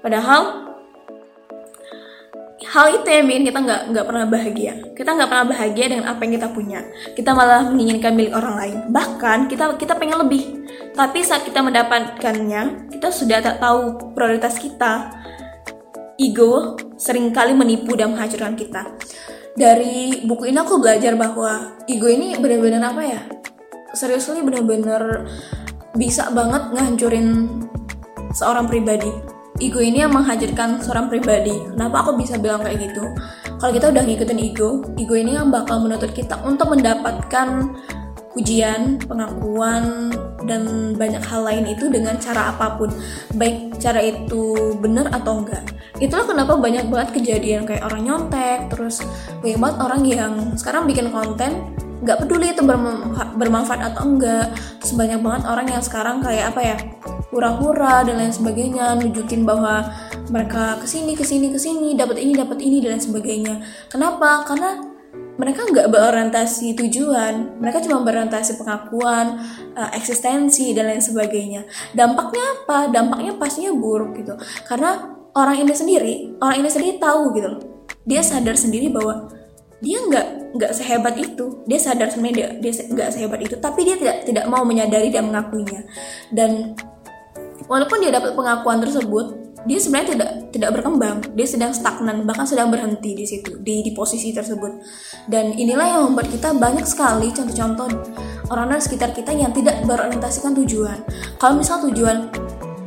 Padahal 0.05 0.73
hal 2.65 2.87
itu 2.91 3.07
yang 3.07 3.25
bikin 3.29 3.45
kita 3.49 3.59
nggak 3.65 3.81
nggak 3.95 4.05
pernah 4.05 4.27
bahagia. 4.29 4.73
Kita 4.93 5.11
nggak 5.17 5.29
pernah 5.31 5.47
bahagia 5.49 5.85
dengan 5.89 6.07
apa 6.13 6.21
yang 6.27 6.33
kita 6.37 6.49
punya. 6.53 6.81
Kita 7.17 7.31
malah 7.33 7.71
menginginkan 7.73 8.13
milik 8.13 8.35
orang 8.37 8.55
lain. 8.61 8.77
Bahkan 8.93 9.39
kita 9.49 9.65
kita 9.81 9.97
pengen 9.97 10.21
lebih. 10.21 10.43
Tapi 10.93 11.19
saat 11.25 11.49
kita 11.49 11.65
mendapatkannya 11.65 12.93
kita 12.93 13.09
sudah 13.09 13.41
tak 13.41 13.65
tahu 13.65 14.13
prioritas 14.13 14.61
kita. 14.61 15.09
Ego 16.15 16.79
sering 16.95 17.35
kali 17.35 17.59
menipu 17.59 17.99
dan 17.99 18.15
menghancurkan 18.15 18.55
kita 18.55 18.87
dari 19.55 20.27
buku 20.27 20.51
ini 20.51 20.59
aku 20.59 20.83
belajar 20.83 21.15
bahwa 21.15 21.79
ego 21.87 22.11
ini 22.11 22.35
benar-benar 22.39 22.91
apa 22.91 23.03
ya 23.07 23.21
seriusly 23.95 24.43
benar-benar 24.43 25.31
bisa 25.95 26.27
banget 26.35 26.75
ngehancurin 26.75 27.47
seorang 28.35 28.67
pribadi 28.67 29.35
ego 29.63 29.79
ini 29.79 30.03
yang 30.03 30.11
menghadirkan 30.11 30.83
seorang 30.83 31.07
pribadi. 31.07 31.55
Kenapa 31.75 32.03
aku 32.03 32.19
bisa 32.19 32.35
bilang 32.39 32.67
kayak 32.67 32.91
gitu? 32.91 33.05
Kalau 33.63 33.71
kita 33.71 33.95
udah 33.95 34.03
ngikutin 34.03 34.41
ego, 34.43 34.83
ego 34.99 35.15
ini 35.15 35.39
yang 35.39 35.55
bakal 35.55 35.79
menuntut 35.79 36.11
kita 36.11 36.43
untuk 36.43 36.75
mendapatkan 36.75 37.71
pujian, 38.35 38.99
pengakuan, 39.07 40.11
dan 40.45 40.95
banyak 40.95 41.21
hal 41.25 41.43
lain 41.45 41.65
itu 41.69 41.89
dengan 41.89 42.17
cara 42.21 42.55
apa 42.55 42.77
pun. 42.79 42.93
Baik 43.37 43.77
cara 43.81 44.01
itu 44.01 44.77
benar 44.79 45.11
atau 45.13 45.45
enggak. 45.45 45.65
Itulah 45.99 46.27
kenapa 46.29 46.57
banyak 46.57 46.89
banget 46.89 47.09
kejadian 47.17 47.65
kayak 47.69 47.85
orang 47.85 48.03
nyontek, 48.05 48.69
terus 48.73 49.03
banyak 49.45 49.59
banget 49.61 49.77
orang 49.81 50.03
yang 50.05 50.35
sekarang 50.57 50.85
bikin 50.89 51.09
konten 51.13 51.75
nggak 52.05 52.21
peduli 52.21 52.53
itu 52.53 52.61
bermanfaat 53.41 53.81
atau 53.81 54.05
enggak 54.05 54.53
terus 54.77 54.93
banyak 54.93 55.25
banget 55.25 55.43
orang 55.49 55.67
yang 55.73 55.81
sekarang 55.81 56.21
kayak 56.21 56.53
apa 56.53 56.61
ya 56.61 56.77
hura-hura 57.33 58.05
dan 58.05 58.21
lain 58.21 58.31
sebagainya 58.31 59.01
nunjukin 59.01 59.49
bahwa 59.49 59.89
mereka 60.29 60.77
ke 60.85 60.87
sini 60.87 61.17
ke 61.17 61.25
sini 61.25 61.49
ke 61.49 61.57
sini 61.57 61.97
dapat 61.97 62.21
ini 62.21 62.37
dapat 62.37 62.61
ini 62.61 62.85
dan 62.85 63.01
lain 63.01 63.05
sebagainya 63.09 63.55
kenapa 63.89 64.45
karena 64.45 64.94
mereka 65.35 65.67
nggak 65.67 65.91
berorientasi 65.91 66.79
tujuan. 66.79 67.59
Mereka 67.59 67.83
cuma 67.85 68.07
berorientasi 68.07 68.59
pengakuan 68.59 69.43
uh, 69.75 69.91
eksistensi 69.95 70.71
dan 70.73 70.91
lain 70.95 71.03
sebagainya. 71.03 71.67
Dampaknya 71.91 72.45
apa? 72.63 72.79
Dampaknya 72.91 73.35
pastinya 73.35 73.75
buruk 73.75 74.15
gitu. 74.19 74.39
Karena 74.67 75.15
orang 75.35 75.67
ini 75.67 75.75
sendiri 75.75 76.15
orang 76.39 76.63
ini 76.63 76.69
sendiri 76.71 76.95
tahu 77.03 77.35
gitu 77.35 77.75
dia 78.05 78.21
sadar 78.21 78.55
sendiri 78.55 78.93
bahwa 78.93 79.33
dia 79.81 80.01
nggak 80.01 80.57
nggak 80.57 80.73
sehebat 80.73 81.17
itu. 81.21 81.65
Dia 81.69 81.81
sadar 81.81 82.09
sebenarnya 82.09 82.61
dia 82.61 82.73
dia 82.73 82.73
nggak 82.89 83.09
sehebat 83.13 83.41
itu. 83.45 83.57
Tapi 83.61 83.81
dia 83.85 83.97
tidak 84.01 84.17
tidak 84.29 84.45
mau 84.49 84.65
menyadari 84.65 85.13
dan 85.13 85.29
mengakuinya. 85.29 85.85
Dan 86.33 86.73
walaupun 87.69 88.01
dia 88.01 88.13
dapat 88.13 88.33
pengakuan 88.37 88.81
tersebut 88.81 89.54
dia 89.65 89.79
sebenarnya 89.81 90.09
tidak 90.17 90.31
tidak 90.53 90.71
berkembang. 90.77 91.17
Dia 91.33 91.47
sedang 91.49 91.73
stagnan 91.73 92.29
bahkan 92.29 92.45
sedang 92.45 92.69
berhenti 92.69 93.17
di 93.17 93.25
situ 93.25 93.61
di 93.61 93.81
di 93.81 93.91
posisi 93.97 94.31
tersebut. 94.31 94.73
Dan 95.29 95.57
inilah 95.57 95.87
yang 95.97 96.03
membuat 96.13 96.29
kita 96.29 96.53
banyak 96.53 96.85
sekali 96.85 97.33
contoh-contoh 97.33 97.89
orang-orang 98.53 98.81
sekitar 98.81 99.17
kita 99.17 99.33
yang 99.33 99.51
tidak 99.57 99.81
berorientasikan 99.89 100.53
tujuan. 100.53 101.01
Kalau 101.41 101.57
misal 101.57 101.81
tujuan 101.89 102.29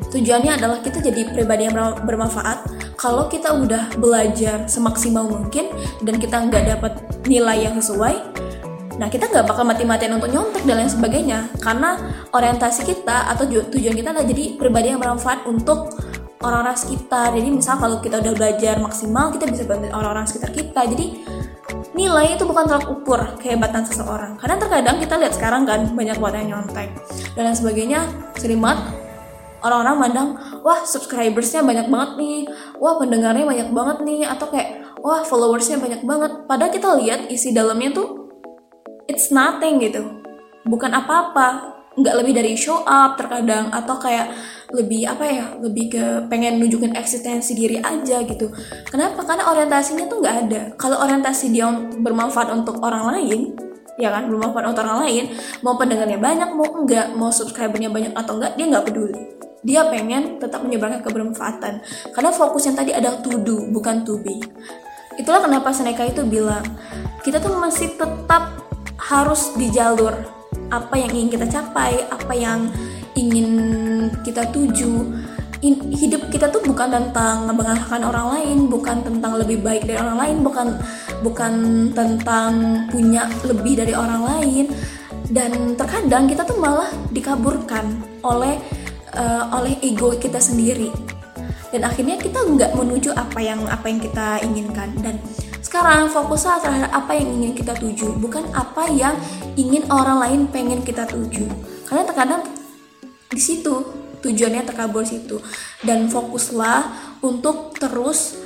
tujuannya 0.07 0.55
adalah 0.55 0.79
kita 0.79 1.03
jadi 1.03 1.27
pribadi 1.35 1.67
yang 1.67 1.75
bermanfaat 2.07 2.63
kalau 2.95 3.27
kita 3.27 3.51
udah 3.51 3.91
belajar 3.99 4.63
semaksimal 4.65 5.27
mungkin 5.27 5.67
dan 6.01 6.15
kita 6.15 6.47
nggak 6.47 6.63
dapat 6.77 6.93
nilai 7.27 7.67
yang 7.67 7.75
sesuai 7.75 8.47
Nah 8.97 9.07
kita 9.13 9.29
nggak 9.29 9.45
bakal 9.45 9.61
mati-matian 9.61 10.17
untuk 10.17 10.33
nyontek 10.33 10.65
dan 10.65 10.81
lain 10.81 10.89
sebagainya. 10.89 11.39
Karena 11.61 12.01
orientasi 12.33 12.81
kita 12.81 13.29
atau 13.29 13.45
tujuan 13.45 13.93
kita 13.93 14.09
adalah 14.09 14.25
jadi 14.25 14.57
pribadi 14.57 14.89
yang 14.89 14.97
bermanfaat 14.97 15.45
untuk 15.45 15.93
orang-orang 16.41 16.77
sekitar. 16.77 17.33
Jadi 17.33 17.49
misal 17.49 17.81
kalau 17.81 17.97
kita 18.01 18.21
udah 18.21 18.33
belajar 18.33 18.75
maksimal 18.77 19.33
kita 19.33 19.45
bisa 19.49 19.63
bantu 19.65 19.89
orang-orang 19.93 20.25
sekitar 20.29 20.51
kita. 20.53 20.81
Jadi 20.85 21.05
nilai 21.97 22.37
itu 22.37 22.43
bukan 22.45 22.65
tolak 22.69 22.87
ukur 22.89 23.21
kehebatan 23.41 23.83
seseorang. 23.85 24.37
Karena 24.37 24.55
terkadang 24.61 24.97
kita 25.01 25.15
lihat 25.17 25.33
sekarang 25.33 25.65
kan 25.65 25.89
banyak 25.93 26.17
banget 26.17 26.35
yang 26.45 26.61
nyontek 26.61 26.89
dan 27.33 27.41
lain 27.49 27.57
sebagainya. 27.57 28.01
Sering 28.37 28.61
banget 28.61 28.79
orang-orang 29.65 29.95
mandang, 29.97 30.29
wah 30.61 30.85
subscribersnya 30.85 31.65
banyak 31.65 31.89
banget 31.89 32.11
nih, 32.21 32.39
wah 32.77 33.01
pendengarnya 33.01 33.43
banyak 33.43 33.69
banget 33.73 33.97
nih, 34.05 34.21
atau 34.29 34.53
kayak 34.53 34.85
wah 35.01 35.25
followersnya 35.25 35.81
banyak 35.81 36.05
banget. 36.05 36.31
Padahal 36.45 36.71
kita 36.71 36.93
lihat 36.93 37.19
isi 37.33 37.49
dalamnya 37.51 37.89
tuh 37.97 38.27
it's 39.07 39.31
nothing 39.33 39.79
gitu 39.81 40.03
bukan 40.67 40.91
apa-apa 40.91 41.76
nggak 41.97 42.15
lebih 42.21 42.33
dari 42.37 42.53
show 42.53 42.85
up 42.85 43.17
terkadang 43.17 43.73
atau 43.73 43.97
kayak 43.97 44.29
lebih 44.69 45.07
apa 45.07 45.23
ya 45.25 45.45
lebih 45.57 45.85
ke 45.97 46.03
pengen 46.29 46.61
nunjukin 46.61 46.93
eksistensi 46.93 47.57
diri 47.57 47.81
aja 47.81 48.21
gitu. 48.21 48.53
Kenapa? 48.85 49.25
Karena 49.25 49.49
orientasinya 49.49 50.05
tuh 50.05 50.21
nggak 50.21 50.35
ada. 50.47 50.61
Kalau 50.77 51.01
orientasi 51.01 51.49
dia 51.49 51.65
bermanfaat 51.97 52.53
untuk 52.53 52.77
orang 52.85 53.15
lain 53.15 53.55
ya 53.97 54.13
kan? 54.13 54.29
Bermanfaat 54.29 54.65
untuk 54.69 54.85
orang 54.85 55.09
lain 55.09 55.23
mau 55.65 55.79
pendengarnya 55.79 56.21
banyak 56.21 56.49
mau 56.53 56.67
enggak 56.83 57.17
mau 57.17 57.33
subscribernya 57.33 57.89
banyak 57.89 58.13
atau 58.13 58.37
enggak 58.37 58.53
dia 58.59 58.65
nggak 58.69 58.85
peduli. 58.85 59.21
Dia 59.65 59.89
pengen 59.89 60.37
tetap 60.37 60.61
menyebarkan 60.61 61.01
kebermanfaatan. 61.01 61.81
Karena 62.13 62.29
fokus 62.29 62.69
yang 62.69 62.77
tadi 62.77 62.93
ada 62.93 63.17
to 63.19 63.41
do 63.41 63.67
bukan 63.73 64.05
to 64.05 64.21
be. 64.21 64.37
Itulah 65.17 65.41
kenapa 65.41 65.73
Seneca 65.73 66.05
itu 66.05 66.21
bilang 66.29 66.61
kita 67.25 67.41
tuh 67.41 67.57
masih 67.57 67.97
tetap 67.97 68.53
harus 69.01 69.57
di 69.57 69.73
jalur 69.73 70.36
apa 70.67 70.95
yang 70.99 71.11
ingin 71.15 71.29
kita 71.39 71.45
capai 71.47 72.03
apa 72.11 72.33
yang 72.35 72.67
ingin 73.17 73.49
kita 74.21 74.45
tuju 74.51 75.07
in, 75.61 75.89
hidup 75.93 76.29
kita 76.29 76.49
tuh 76.51 76.61
bukan 76.65 76.89
tentang 76.91 77.49
mengalahkan 77.49 78.01
orang 78.05 78.27
lain, 78.37 78.57
bukan 78.69 79.01
tentang 79.01 79.41
lebih 79.41 79.61
baik 79.61 79.89
dari 79.89 79.97
orang 79.97 80.17
lain, 80.17 80.35
bukan 80.45 80.67
bukan 81.25 81.53
tentang 81.97 82.51
punya 82.93 83.25
lebih 83.45 83.79
dari 83.79 83.93
orang 83.97 84.21
lain. 84.25 84.65
Dan 85.27 85.75
terkadang 85.75 86.29
kita 86.31 86.47
tuh 86.47 86.55
malah 86.55 86.87
dikaburkan 87.11 87.99
oleh 88.23 88.55
uh, 89.17 89.51
oleh 89.59 89.75
ego 89.83 90.15
kita 90.15 90.39
sendiri. 90.39 90.93
Dan 91.67 91.83
akhirnya 91.83 92.15
kita 92.15 92.47
nggak 92.47 92.71
menuju 92.79 93.11
apa 93.11 93.39
yang 93.43 93.59
apa 93.67 93.91
yang 93.91 93.99
kita 93.99 94.39
inginkan. 94.45 94.87
Dan 95.03 95.19
sekarang 95.61 96.09
fokuslah 96.13 96.61
terhadap 96.61 96.91
apa 96.93 97.11
yang 97.17 97.27
ingin 97.41 97.53
kita 97.57 97.73
tuju, 97.77 98.17
bukan 98.17 98.45
apa 98.53 98.89
yang 98.89 99.15
ingin 99.57 99.85
orang 99.89 100.21
lain 100.21 100.41
pengen 100.49 100.81
kita 100.85 101.05
tuju. 101.09 101.45
Karena 101.87 102.03
terkadang 102.05 102.41
di 103.27 103.41
situ 103.41 103.83
tujuannya 104.21 104.63
terkabul 104.65 105.05
situ. 105.05 105.39
Dan 105.81 106.09
fokuslah 106.09 107.15
untuk 107.23 107.77
terus 107.77 108.37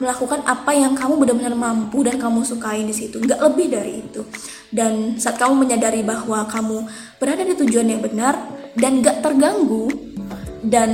melakukan 0.00 0.40
apa 0.48 0.72
yang 0.72 0.96
kamu 0.96 1.20
benar-benar 1.20 1.52
mampu 1.52 2.00
dan 2.00 2.16
kamu 2.16 2.40
sukai 2.40 2.82
di 2.88 2.94
situ. 2.96 3.20
Nggak 3.20 3.40
lebih 3.52 3.66
dari 3.68 3.92
itu. 4.00 4.24
Dan 4.72 5.20
saat 5.20 5.36
kamu 5.36 5.68
menyadari 5.68 6.00
bahwa 6.00 6.48
kamu 6.48 6.88
berada 7.20 7.44
di 7.44 7.54
tujuan 7.54 7.88
yang 7.88 8.00
benar 8.00 8.36
dan 8.78 9.04
nggak 9.04 9.20
terganggu 9.20 9.92
dan 10.64 10.92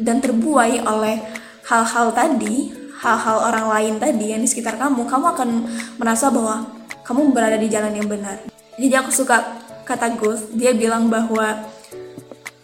dan 0.00 0.16
terbuai 0.20 0.80
oleh 0.84 1.20
hal-hal 1.68 2.12
tadi 2.12 2.81
hal-hal 3.02 3.38
orang 3.50 3.66
lain 3.66 3.94
tadi 3.98 4.30
yang 4.30 4.40
di 4.40 4.48
sekitar 4.48 4.78
kamu 4.78 5.04
kamu 5.10 5.26
akan 5.34 5.48
merasa 5.98 6.30
bahwa 6.30 6.70
kamu 7.02 7.34
berada 7.34 7.58
di 7.58 7.66
jalan 7.66 7.92
yang 7.98 8.06
benar 8.06 8.38
jadi 8.78 9.02
aku 9.02 9.10
suka 9.10 9.58
kata 9.82 10.14
Gus 10.16 10.54
dia 10.54 10.70
bilang 10.70 11.10
bahwa 11.10 11.66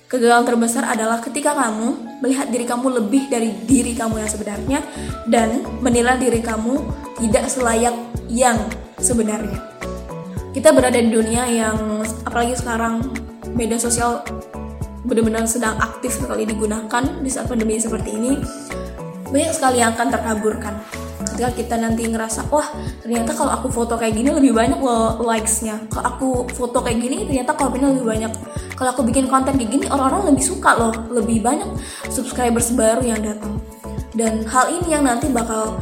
Kegagalan 0.09 0.49
terbesar 0.49 0.89
adalah 0.89 1.21
ketika 1.21 1.53
kamu 1.53 2.17
melihat 2.25 2.49
diri 2.49 2.65
kamu 2.65 2.97
lebih 2.97 3.29
dari 3.29 3.53
diri 3.69 3.93
kamu 3.93 4.25
yang 4.25 4.31
sebenarnya 4.33 4.81
dan 5.29 5.61
menilai 5.85 6.17
diri 6.17 6.41
kamu 6.41 6.81
tidak 7.21 7.45
selayak 7.53 7.93
yang 8.33 8.57
sebenarnya. 8.97 9.61
Kita 10.57 10.73
berada 10.73 10.97
di 10.97 11.13
dunia 11.13 11.45
yang 11.53 12.01
apalagi 12.25 12.57
sekarang 12.57 13.05
media 13.53 13.77
sosial 13.77 14.25
benar-benar 15.05 15.45
sedang 15.45 15.77
aktif 15.77 16.17
sekali 16.17 16.49
digunakan 16.49 17.05
di 17.21 17.29
saat 17.29 17.45
pandemi 17.45 17.77
seperti 17.77 18.17
ini. 18.17 18.41
Banyak 19.29 19.53
sekali 19.53 19.85
yang 19.85 19.93
akan 19.93 20.09
terkaburkan 20.09 20.75
ketika 21.39 21.55
kita 21.55 21.77
nanti 21.79 22.03
ngerasa 22.11 22.51
wah 22.51 22.67
ternyata 22.99 23.31
kalau 23.31 23.55
aku 23.55 23.71
foto 23.71 23.95
kayak 23.95 24.11
gini 24.11 24.35
lebih 24.35 24.51
banyak 24.51 24.75
loh 24.83 25.23
likesnya. 25.23 25.79
Kalau 25.87 26.07
aku 26.11 26.29
foto 26.51 26.83
kayak 26.83 26.99
gini 26.99 27.31
ternyata 27.31 27.55
komennya 27.55 27.95
lebih 27.95 28.07
banyak. 28.11 28.33
Kalau 28.75 28.91
aku 28.91 29.07
bikin 29.07 29.31
konten 29.31 29.55
kayak 29.55 29.71
gini 29.71 29.87
orang-orang 29.87 30.35
lebih 30.35 30.43
suka 30.43 30.75
loh. 30.75 30.91
Lebih 31.15 31.39
banyak 31.39 31.71
subscribers 32.11 32.75
baru 32.75 33.07
yang 33.07 33.23
datang. 33.23 33.55
Dan 34.19 34.43
hal 34.51 34.67
ini 34.83 34.99
yang 34.99 35.07
nanti 35.07 35.31
bakal 35.31 35.79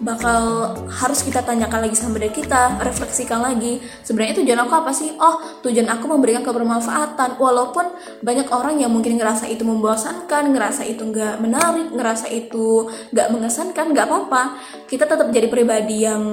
bakal 0.00 0.72
harus 0.88 1.20
kita 1.20 1.44
tanyakan 1.44 1.84
lagi 1.84 1.96
sama 1.96 2.16
diri 2.16 2.32
kita, 2.32 2.80
refleksikan 2.80 3.44
lagi. 3.44 3.84
Sebenarnya 4.00 4.40
tujuan 4.40 4.60
aku 4.64 4.72
apa 4.72 4.92
sih? 4.96 5.12
Oh, 5.20 5.60
tujuan 5.60 5.86
aku 5.92 6.08
memberikan 6.08 6.40
kebermanfaatan. 6.40 7.36
Walaupun 7.36 7.84
banyak 8.24 8.48
orang 8.48 8.80
yang 8.80 8.88
mungkin 8.88 9.20
ngerasa 9.20 9.44
itu 9.52 9.60
membosankan, 9.62 10.56
ngerasa 10.56 10.88
itu 10.88 11.04
nggak 11.04 11.44
menarik, 11.44 11.92
ngerasa 11.92 12.32
itu 12.32 12.88
nggak 13.12 13.28
mengesankan, 13.28 13.92
nggak 13.92 14.06
apa-apa. 14.08 14.42
Kita 14.88 15.04
tetap 15.04 15.28
jadi 15.28 15.52
pribadi 15.52 16.08
yang 16.08 16.24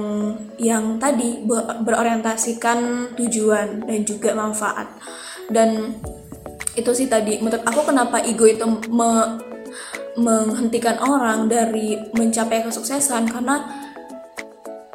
yang 0.58 0.96
tadi 0.96 1.44
berorientasikan 1.84 3.12
tujuan 3.20 3.84
dan 3.84 4.00
juga 4.08 4.32
manfaat. 4.32 4.88
Dan 5.52 5.92
itu 6.78 6.92
sih 6.94 7.10
tadi 7.10 7.42
menurut 7.42 7.66
aku 7.66 7.90
kenapa 7.90 8.22
ego 8.22 8.46
itu 8.46 8.64
me, 8.94 9.42
menghentikan 10.18 10.98
orang 10.98 11.46
dari 11.46 12.02
mencapai 12.18 12.66
kesuksesan 12.66 13.30
karena 13.30 13.86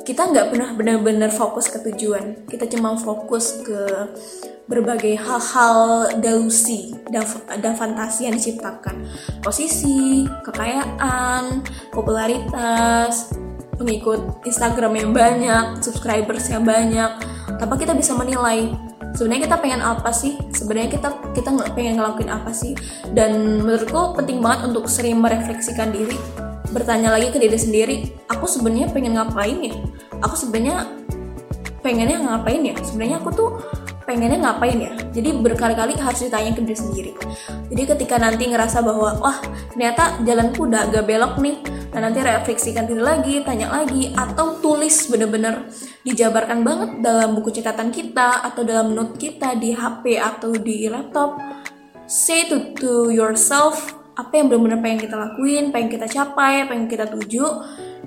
kita 0.03 0.35
nggak 0.35 0.51
pernah 0.51 0.75
benar-benar 0.75 1.31
fokus 1.31 1.71
ke 1.71 1.79
tujuan. 1.91 2.43
Kita 2.51 2.67
cuma 2.67 2.99
fokus 2.99 3.63
ke 3.63 4.11
berbagai 4.67 5.15
hal-hal 5.19 6.11
delusi 6.19 6.95
dan, 7.11 7.75
fantasi 7.75 8.27
yang 8.27 8.35
diciptakan. 8.35 9.07
Posisi 9.43 10.27
kekayaan 10.43 11.63
popularitas 11.95 13.31
pengikut 13.79 14.43
Instagram 14.47 14.93
yang 14.99 15.11
banyak 15.15 15.65
subscribers 15.83 16.51
yang 16.51 16.67
banyak. 16.67 17.11
Tanpa 17.63 17.75
kita 17.79 17.95
bisa 17.95 18.15
menilai 18.19 18.75
sebenarnya 19.17 19.49
kita 19.49 19.57
pengen 19.61 19.81
apa 19.81 20.11
sih? 20.11 20.37
Sebenarnya 20.53 20.91
kita 20.93 21.09
kita 21.33 21.49
nggak 21.53 21.71
pengen 21.77 22.01
ngelakuin 22.01 22.31
apa 22.33 22.51
sih? 22.53 22.73
Dan 23.13 23.63
menurutku 23.65 24.17
penting 24.17 24.41
banget 24.41 24.73
untuk 24.73 24.89
sering 24.89 25.21
merefleksikan 25.21 25.93
diri 25.93 26.17
bertanya 26.73 27.13
lagi 27.13 27.29
ke 27.29 27.37
diri 27.37 27.59
sendiri 27.61 27.97
aku 28.33 28.49
sebenarnya 28.49 28.89
pengen 28.91 29.13
ngapain 29.15 29.61
ya? 29.61 29.75
Aku 30.25 30.35
sebenarnya 30.35 30.89
pengennya 31.85 32.19
ngapain 32.25 32.63
ya? 32.65 32.75
Sebenarnya 32.81 33.17
aku 33.21 33.31
tuh 33.31 33.51
pengennya 34.09 34.41
ngapain 34.41 34.79
ya? 34.81 34.93
Jadi 35.13 35.29
berkali-kali 35.37 35.95
harus 36.01 36.21
ditanya 36.25 36.57
ke 36.57 36.65
diri 36.65 36.79
sendiri. 36.79 37.13
Jadi 37.69 37.83
ketika 37.85 38.17
nanti 38.17 38.49
ngerasa 38.49 38.81
bahwa 38.81 39.21
wah 39.21 39.39
ternyata 39.77 40.21
jalanku 40.25 40.69
udah 40.69 40.89
agak 40.89 41.05
belok 41.05 41.37
nih 41.39 41.57
Nah 41.93 42.01
nanti 42.09 42.25
refleksikan 42.25 42.89
diri 42.89 43.05
lagi, 43.05 43.45
tanya 43.45 43.69
lagi, 43.69 44.17
atau 44.17 44.57
tulis 44.65 45.13
bener-bener 45.13 45.69
dijabarkan 46.09 46.65
banget 46.65 46.91
dalam 47.05 47.37
buku 47.37 47.53
catatan 47.61 47.93
kita 47.93 48.49
atau 48.49 48.65
dalam 48.65 48.97
note 48.97 49.21
kita 49.21 49.61
di 49.61 49.77
HP 49.77 50.17
atau 50.17 50.57
di 50.57 50.89
laptop. 50.89 51.37
Say 52.09 52.49
to, 52.49 52.73
to 52.81 53.13
yourself 53.13 53.93
apa 54.17 54.41
yang 54.41 54.49
benar-benar 54.49 54.81
pengen 54.81 55.01
kita 55.05 55.17
lakuin, 55.21 55.65
pengen 55.69 55.89
kita 55.93 56.07
capai, 56.09 56.65
pengen 56.65 56.89
kita 56.89 57.09
tuju, 57.13 57.45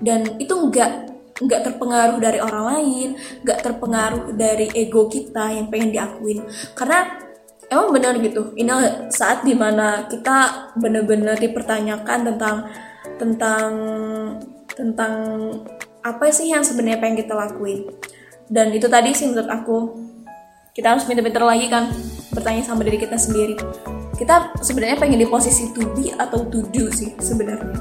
dan 0.02 0.38
itu 0.42 0.54
nggak 0.54 1.14
nggak 1.46 1.62
terpengaruh 1.70 2.18
dari 2.18 2.40
orang 2.42 2.66
lain, 2.74 3.10
nggak 3.46 3.60
terpengaruh 3.62 4.34
dari 4.34 4.66
ego 4.74 5.06
kita 5.06 5.54
yang 5.54 5.70
pengen 5.70 5.94
diakuin. 5.94 6.42
Karena 6.74 7.22
emang 7.70 7.94
benar 7.94 8.18
gitu, 8.18 8.54
ini 8.58 8.72
saat 9.14 9.46
di 9.46 9.54
mana 9.54 10.10
kita 10.10 10.74
benar-benar 10.78 11.38
dipertanyakan 11.38 12.34
tentang 12.34 12.56
tentang 13.16 13.72
tentang 14.76 15.14
apa 16.06 16.30
sih 16.30 16.52
yang 16.52 16.62
sebenarnya 16.62 17.02
pengen 17.02 17.18
kita 17.26 17.34
lakuin. 17.34 17.90
Dan 18.46 18.70
itu 18.76 18.86
tadi 18.86 19.10
sih 19.18 19.32
menurut 19.32 19.50
aku. 19.50 19.78
Kita 20.76 20.92
harus 20.94 21.08
pinter-pinter 21.08 21.42
lagi 21.42 21.72
kan 21.72 21.90
bertanya 22.36 22.62
sama 22.62 22.84
diri 22.84 23.00
kita 23.00 23.16
sendiri. 23.16 23.56
Kita 24.16 24.54
sebenarnya 24.60 25.00
pengen 25.00 25.24
di 25.24 25.28
posisi 25.28 25.72
to 25.72 25.88
be 25.96 26.12
atau 26.14 26.46
to 26.52 26.68
do 26.70 26.92
sih 26.92 27.16
sebenarnya. 27.18 27.80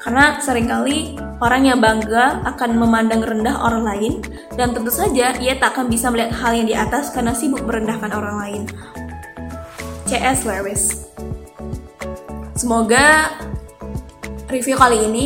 Karena 0.00 0.40
sering 0.40 0.68
kali 0.68 1.16
orang 1.40 1.62
yang 1.64 1.78
bangga 1.80 2.44
akan 2.44 2.76
memandang 2.76 3.24
rendah 3.24 3.56
orang 3.60 3.84
lain 3.84 4.12
dan 4.56 4.76
tentu 4.76 4.92
saja 4.92 5.36
ia 5.40 5.56
tak 5.56 5.76
akan 5.76 5.88
bisa 5.88 6.12
melihat 6.12 6.32
hal 6.36 6.52
yang 6.56 6.68
di 6.68 6.76
atas 6.76 7.12
karena 7.12 7.32
sibuk 7.32 7.64
merendahkan 7.64 8.12
orang 8.12 8.36
lain. 8.40 8.62
CS 10.08 10.44
Lewis. 10.44 11.08
Semoga 12.58 13.32
review 14.50 14.76
kali 14.76 15.06
ini 15.06 15.24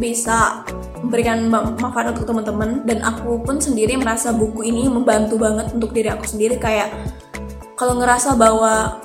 bisa 0.00 0.64
memberikan 1.04 1.46
manfaat 1.52 2.16
untuk 2.16 2.26
teman-teman. 2.26 2.82
Dan 2.88 3.04
aku 3.04 3.40
pun 3.44 3.60
sendiri 3.60 3.94
merasa 4.00 4.32
buku 4.32 4.66
ini 4.66 4.88
membantu 4.88 5.36
banget 5.38 5.70
untuk 5.76 5.92
diri 5.92 6.08
aku 6.08 6.24
sendiri. 6.26 6.56
Kayak 6.56 6.90
kalau 7.76 8.00
ngerasa 8.00 8.34
bahwa 8.34 8.98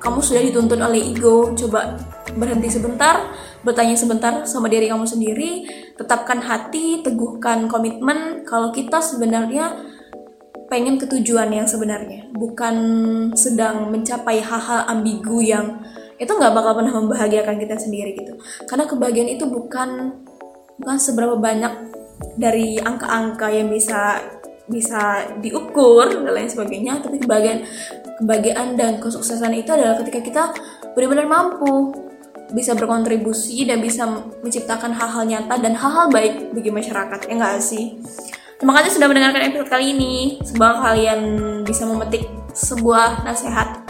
kamu 0.00 0.18
sudah 0.24 0.42
dituntun 0.42 0.80
oleh 0.80 1.12
ego 1.12 1.52
coba 1.52 2.00
berhenti 2.32 2.72
sebentar 2.72 3.28
bertanya 3.60 3.92
sebentar 3.98 4.32
sama 4.48 4.72
diri 4.72 4.88
kamu 4.88 5.04
sendiri 5.04 5.68
tetapkan 5.98 6.40
hati 6.40 7.04
teguhkan 7.04 7.68
komitmen 7.68 8.46
kalau 8.48 8.72
kita 8.72 9.04
sebenarnya 9.04 9.76
pengen 10.72 10.96
ketujuan 10.96 11.50
yang 11.52 11.66
sebenarnya 11.66 12.30
bukan 12.32 12.76
sedang 13.34 13.90
mencapai 13.90 14.40
hal-hal 14.40 14.86
ambigu 14.88 15.42
yang 15.42 15.82
itu 16.20 16.28
nggak 16.28 16.52
bakal 16.52 16.76
pernah 16.76 16.92
membahagiakan 17.00 17.56
kita 17.56 17.80
sendiri 17.80 18.12
gitu 18.12 18.36
karena 18.68 18.84
kebahagiaan 18.84 19.30
itu 19.32 19.48
bukan 19.48 20.20
bukan 20.76 20.96
seberapa 21.00 21.40
banyak 21.40 21.72
dari 22.36 22.76
angka-angka 22.76 23.48
yang 23.48 23.72
bisa 23.72 24.20
bisa 24.68 25.26
diukur 25.40 26.06
dan 26.12 26.28
lain 26.28 26.46
sebagainya 26.46 27.00
tapi 27.00 27.18
kebahagiaan 27.18 27.64
kebahagiaan 28.20 28.76
dan 28.76 29.00
kesuksesan 29.00 29.56
itu 29.56 29.72
adalah 29.72 29.98
ketika 30.04 30.20
kita 30.20 30.42
benar-benar 30.94 31.26
mampu 31.26 31.96
bisa 32.52 32.76
berkontribusi 32.76 33.64
dan 33.64 33.80
bisa 33.80 34.06
menciptakan 34.44 34.92
hal-hal 34.94 35.24
nyata 35.24 35.54
dan 35.58 35.74
hal-hal 35.74 36.12
baik 36.12 36.52
bagi 36.54 36.70
masyarakat 36.70 37.26
ya 37.26 37.34
nggak 37.34 37.58
sih 37.58 37.98
Terima 38.60 38.76
kasih 38.76 39.00
sudah 39.00 39.08
mendengarkan 39.08 39.48
episode 39.48 39.72
kali 39.72 39.96
ini. 39.96 40.36
Semoga 40.44 40.92
kalian 40.92 41.20
bisa 41.64 41.88
memetik 41.88 42.28
sebuah 42.52 43.24
nasihat 43.24 43.89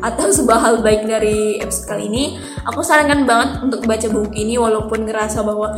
atau 0.00 0.32
sebuah 0.32 0.58
hal 0.60 0.74
baik 0.80 1.04
dari 1.08 1.60
episode 1.60 1.86
kali 1.88 2.08
ini. 2.08 2.24
Aku 2.68 2.80
sarankan 2.80 3.24
banget 3.24 3.50
untuk 3.64 3.84
baca 3.84 4.06
buku 4.08 4.32
ini 4.36 4.56
walaupun 4.56 5.04
ngerasa 5.08 5.44
bahwa 5.44 5.76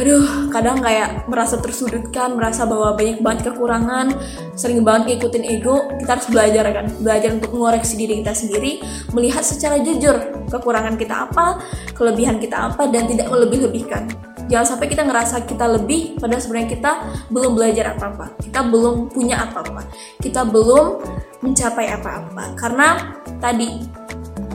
aduh 0.00 0.48
kadang 0.48 0.80
kayak 0.80 1.28
merasa 1.28 1.60
tersudutkan 1.60 2.32
merasa 2.32 2.64
bahwa 2.64 2.96
banyak 2.96 3.20
banget 3.20 3.52
kekurangan 3.52 4.16
sering 4.56 4.80
banget 4.80 5.20
ngikutin 5.20 5.44
ego 5.44 5.92
kita 6.00 6.16
harus 6.16 6.28
belajar 6.32 6.64
kan 6.72 6.86
belajar 7.04 7.30
untuk 7.36 7.52
mengoreksi 7.52 8.00
diri 8.00 8.24
kita 8.24 8.32
sendiri 8.32 8.80
melihat 9.12 9.44
secara 9.44 9.76
jujur 9.84 10.16
kekurangan 10.48 10.96
kita 10.96 11.28
apa 11.28 11.60
kelebihan 11.92 12.40
kita 12.40 12.72
apa 12.72 12.88
dan 12.88 13.12
tidak 13.12 13.28
melebih-lebihkan 13.28 14.08
jangan 14.50 14.76
sampai 14.76 14.86
kita 14.90 15.06
ngerasa 15.06 15.46
kita 15.46 15.64
lebih 15.70 16.18
padahal 16.18 16.42
sebenarnya 16.42 16.68
kita 16.74 16.92
belum 17.30 17.52
belajar 17.54 17.94
apa-apa 17.94 18.34
kita 18.42 18.60
belum 18.66 19.08
punya 19.14 19.46
apa-apa 19.46 19.86
kita 20.18 20.42
belum 20.42 21.00
mencapai 21.40 21.86
apa-apa 21.94 22.58
karena 22.58 23.16
tadi 23.38 23.86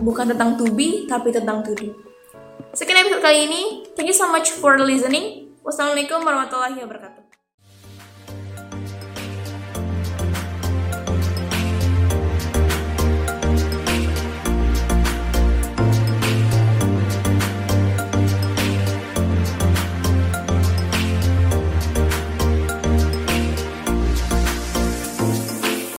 bukan 0.04 0.36
tentang 0.36 0.60
to 0.60 0.68
be 0.76 1.08
tapi 1.08 1.32
tentang 1.32 1.64
to 1.64 1.74
do 1.74 1.96
Sekian 2.76 3.08
episode 3.08 3.24
kali 3.24 3.48
ini. 3.48 3.88
Thank 3.96 4.12
you 4.12 4.18
so 4.20 4.28
much 4.28 4.52
for 4.52 4.76
listening. 4.84 5.48
Wassalamualaikum 5.64 6.20
warahmatullahi 6.28 6.76
wabarakatuh. 6.84 7.15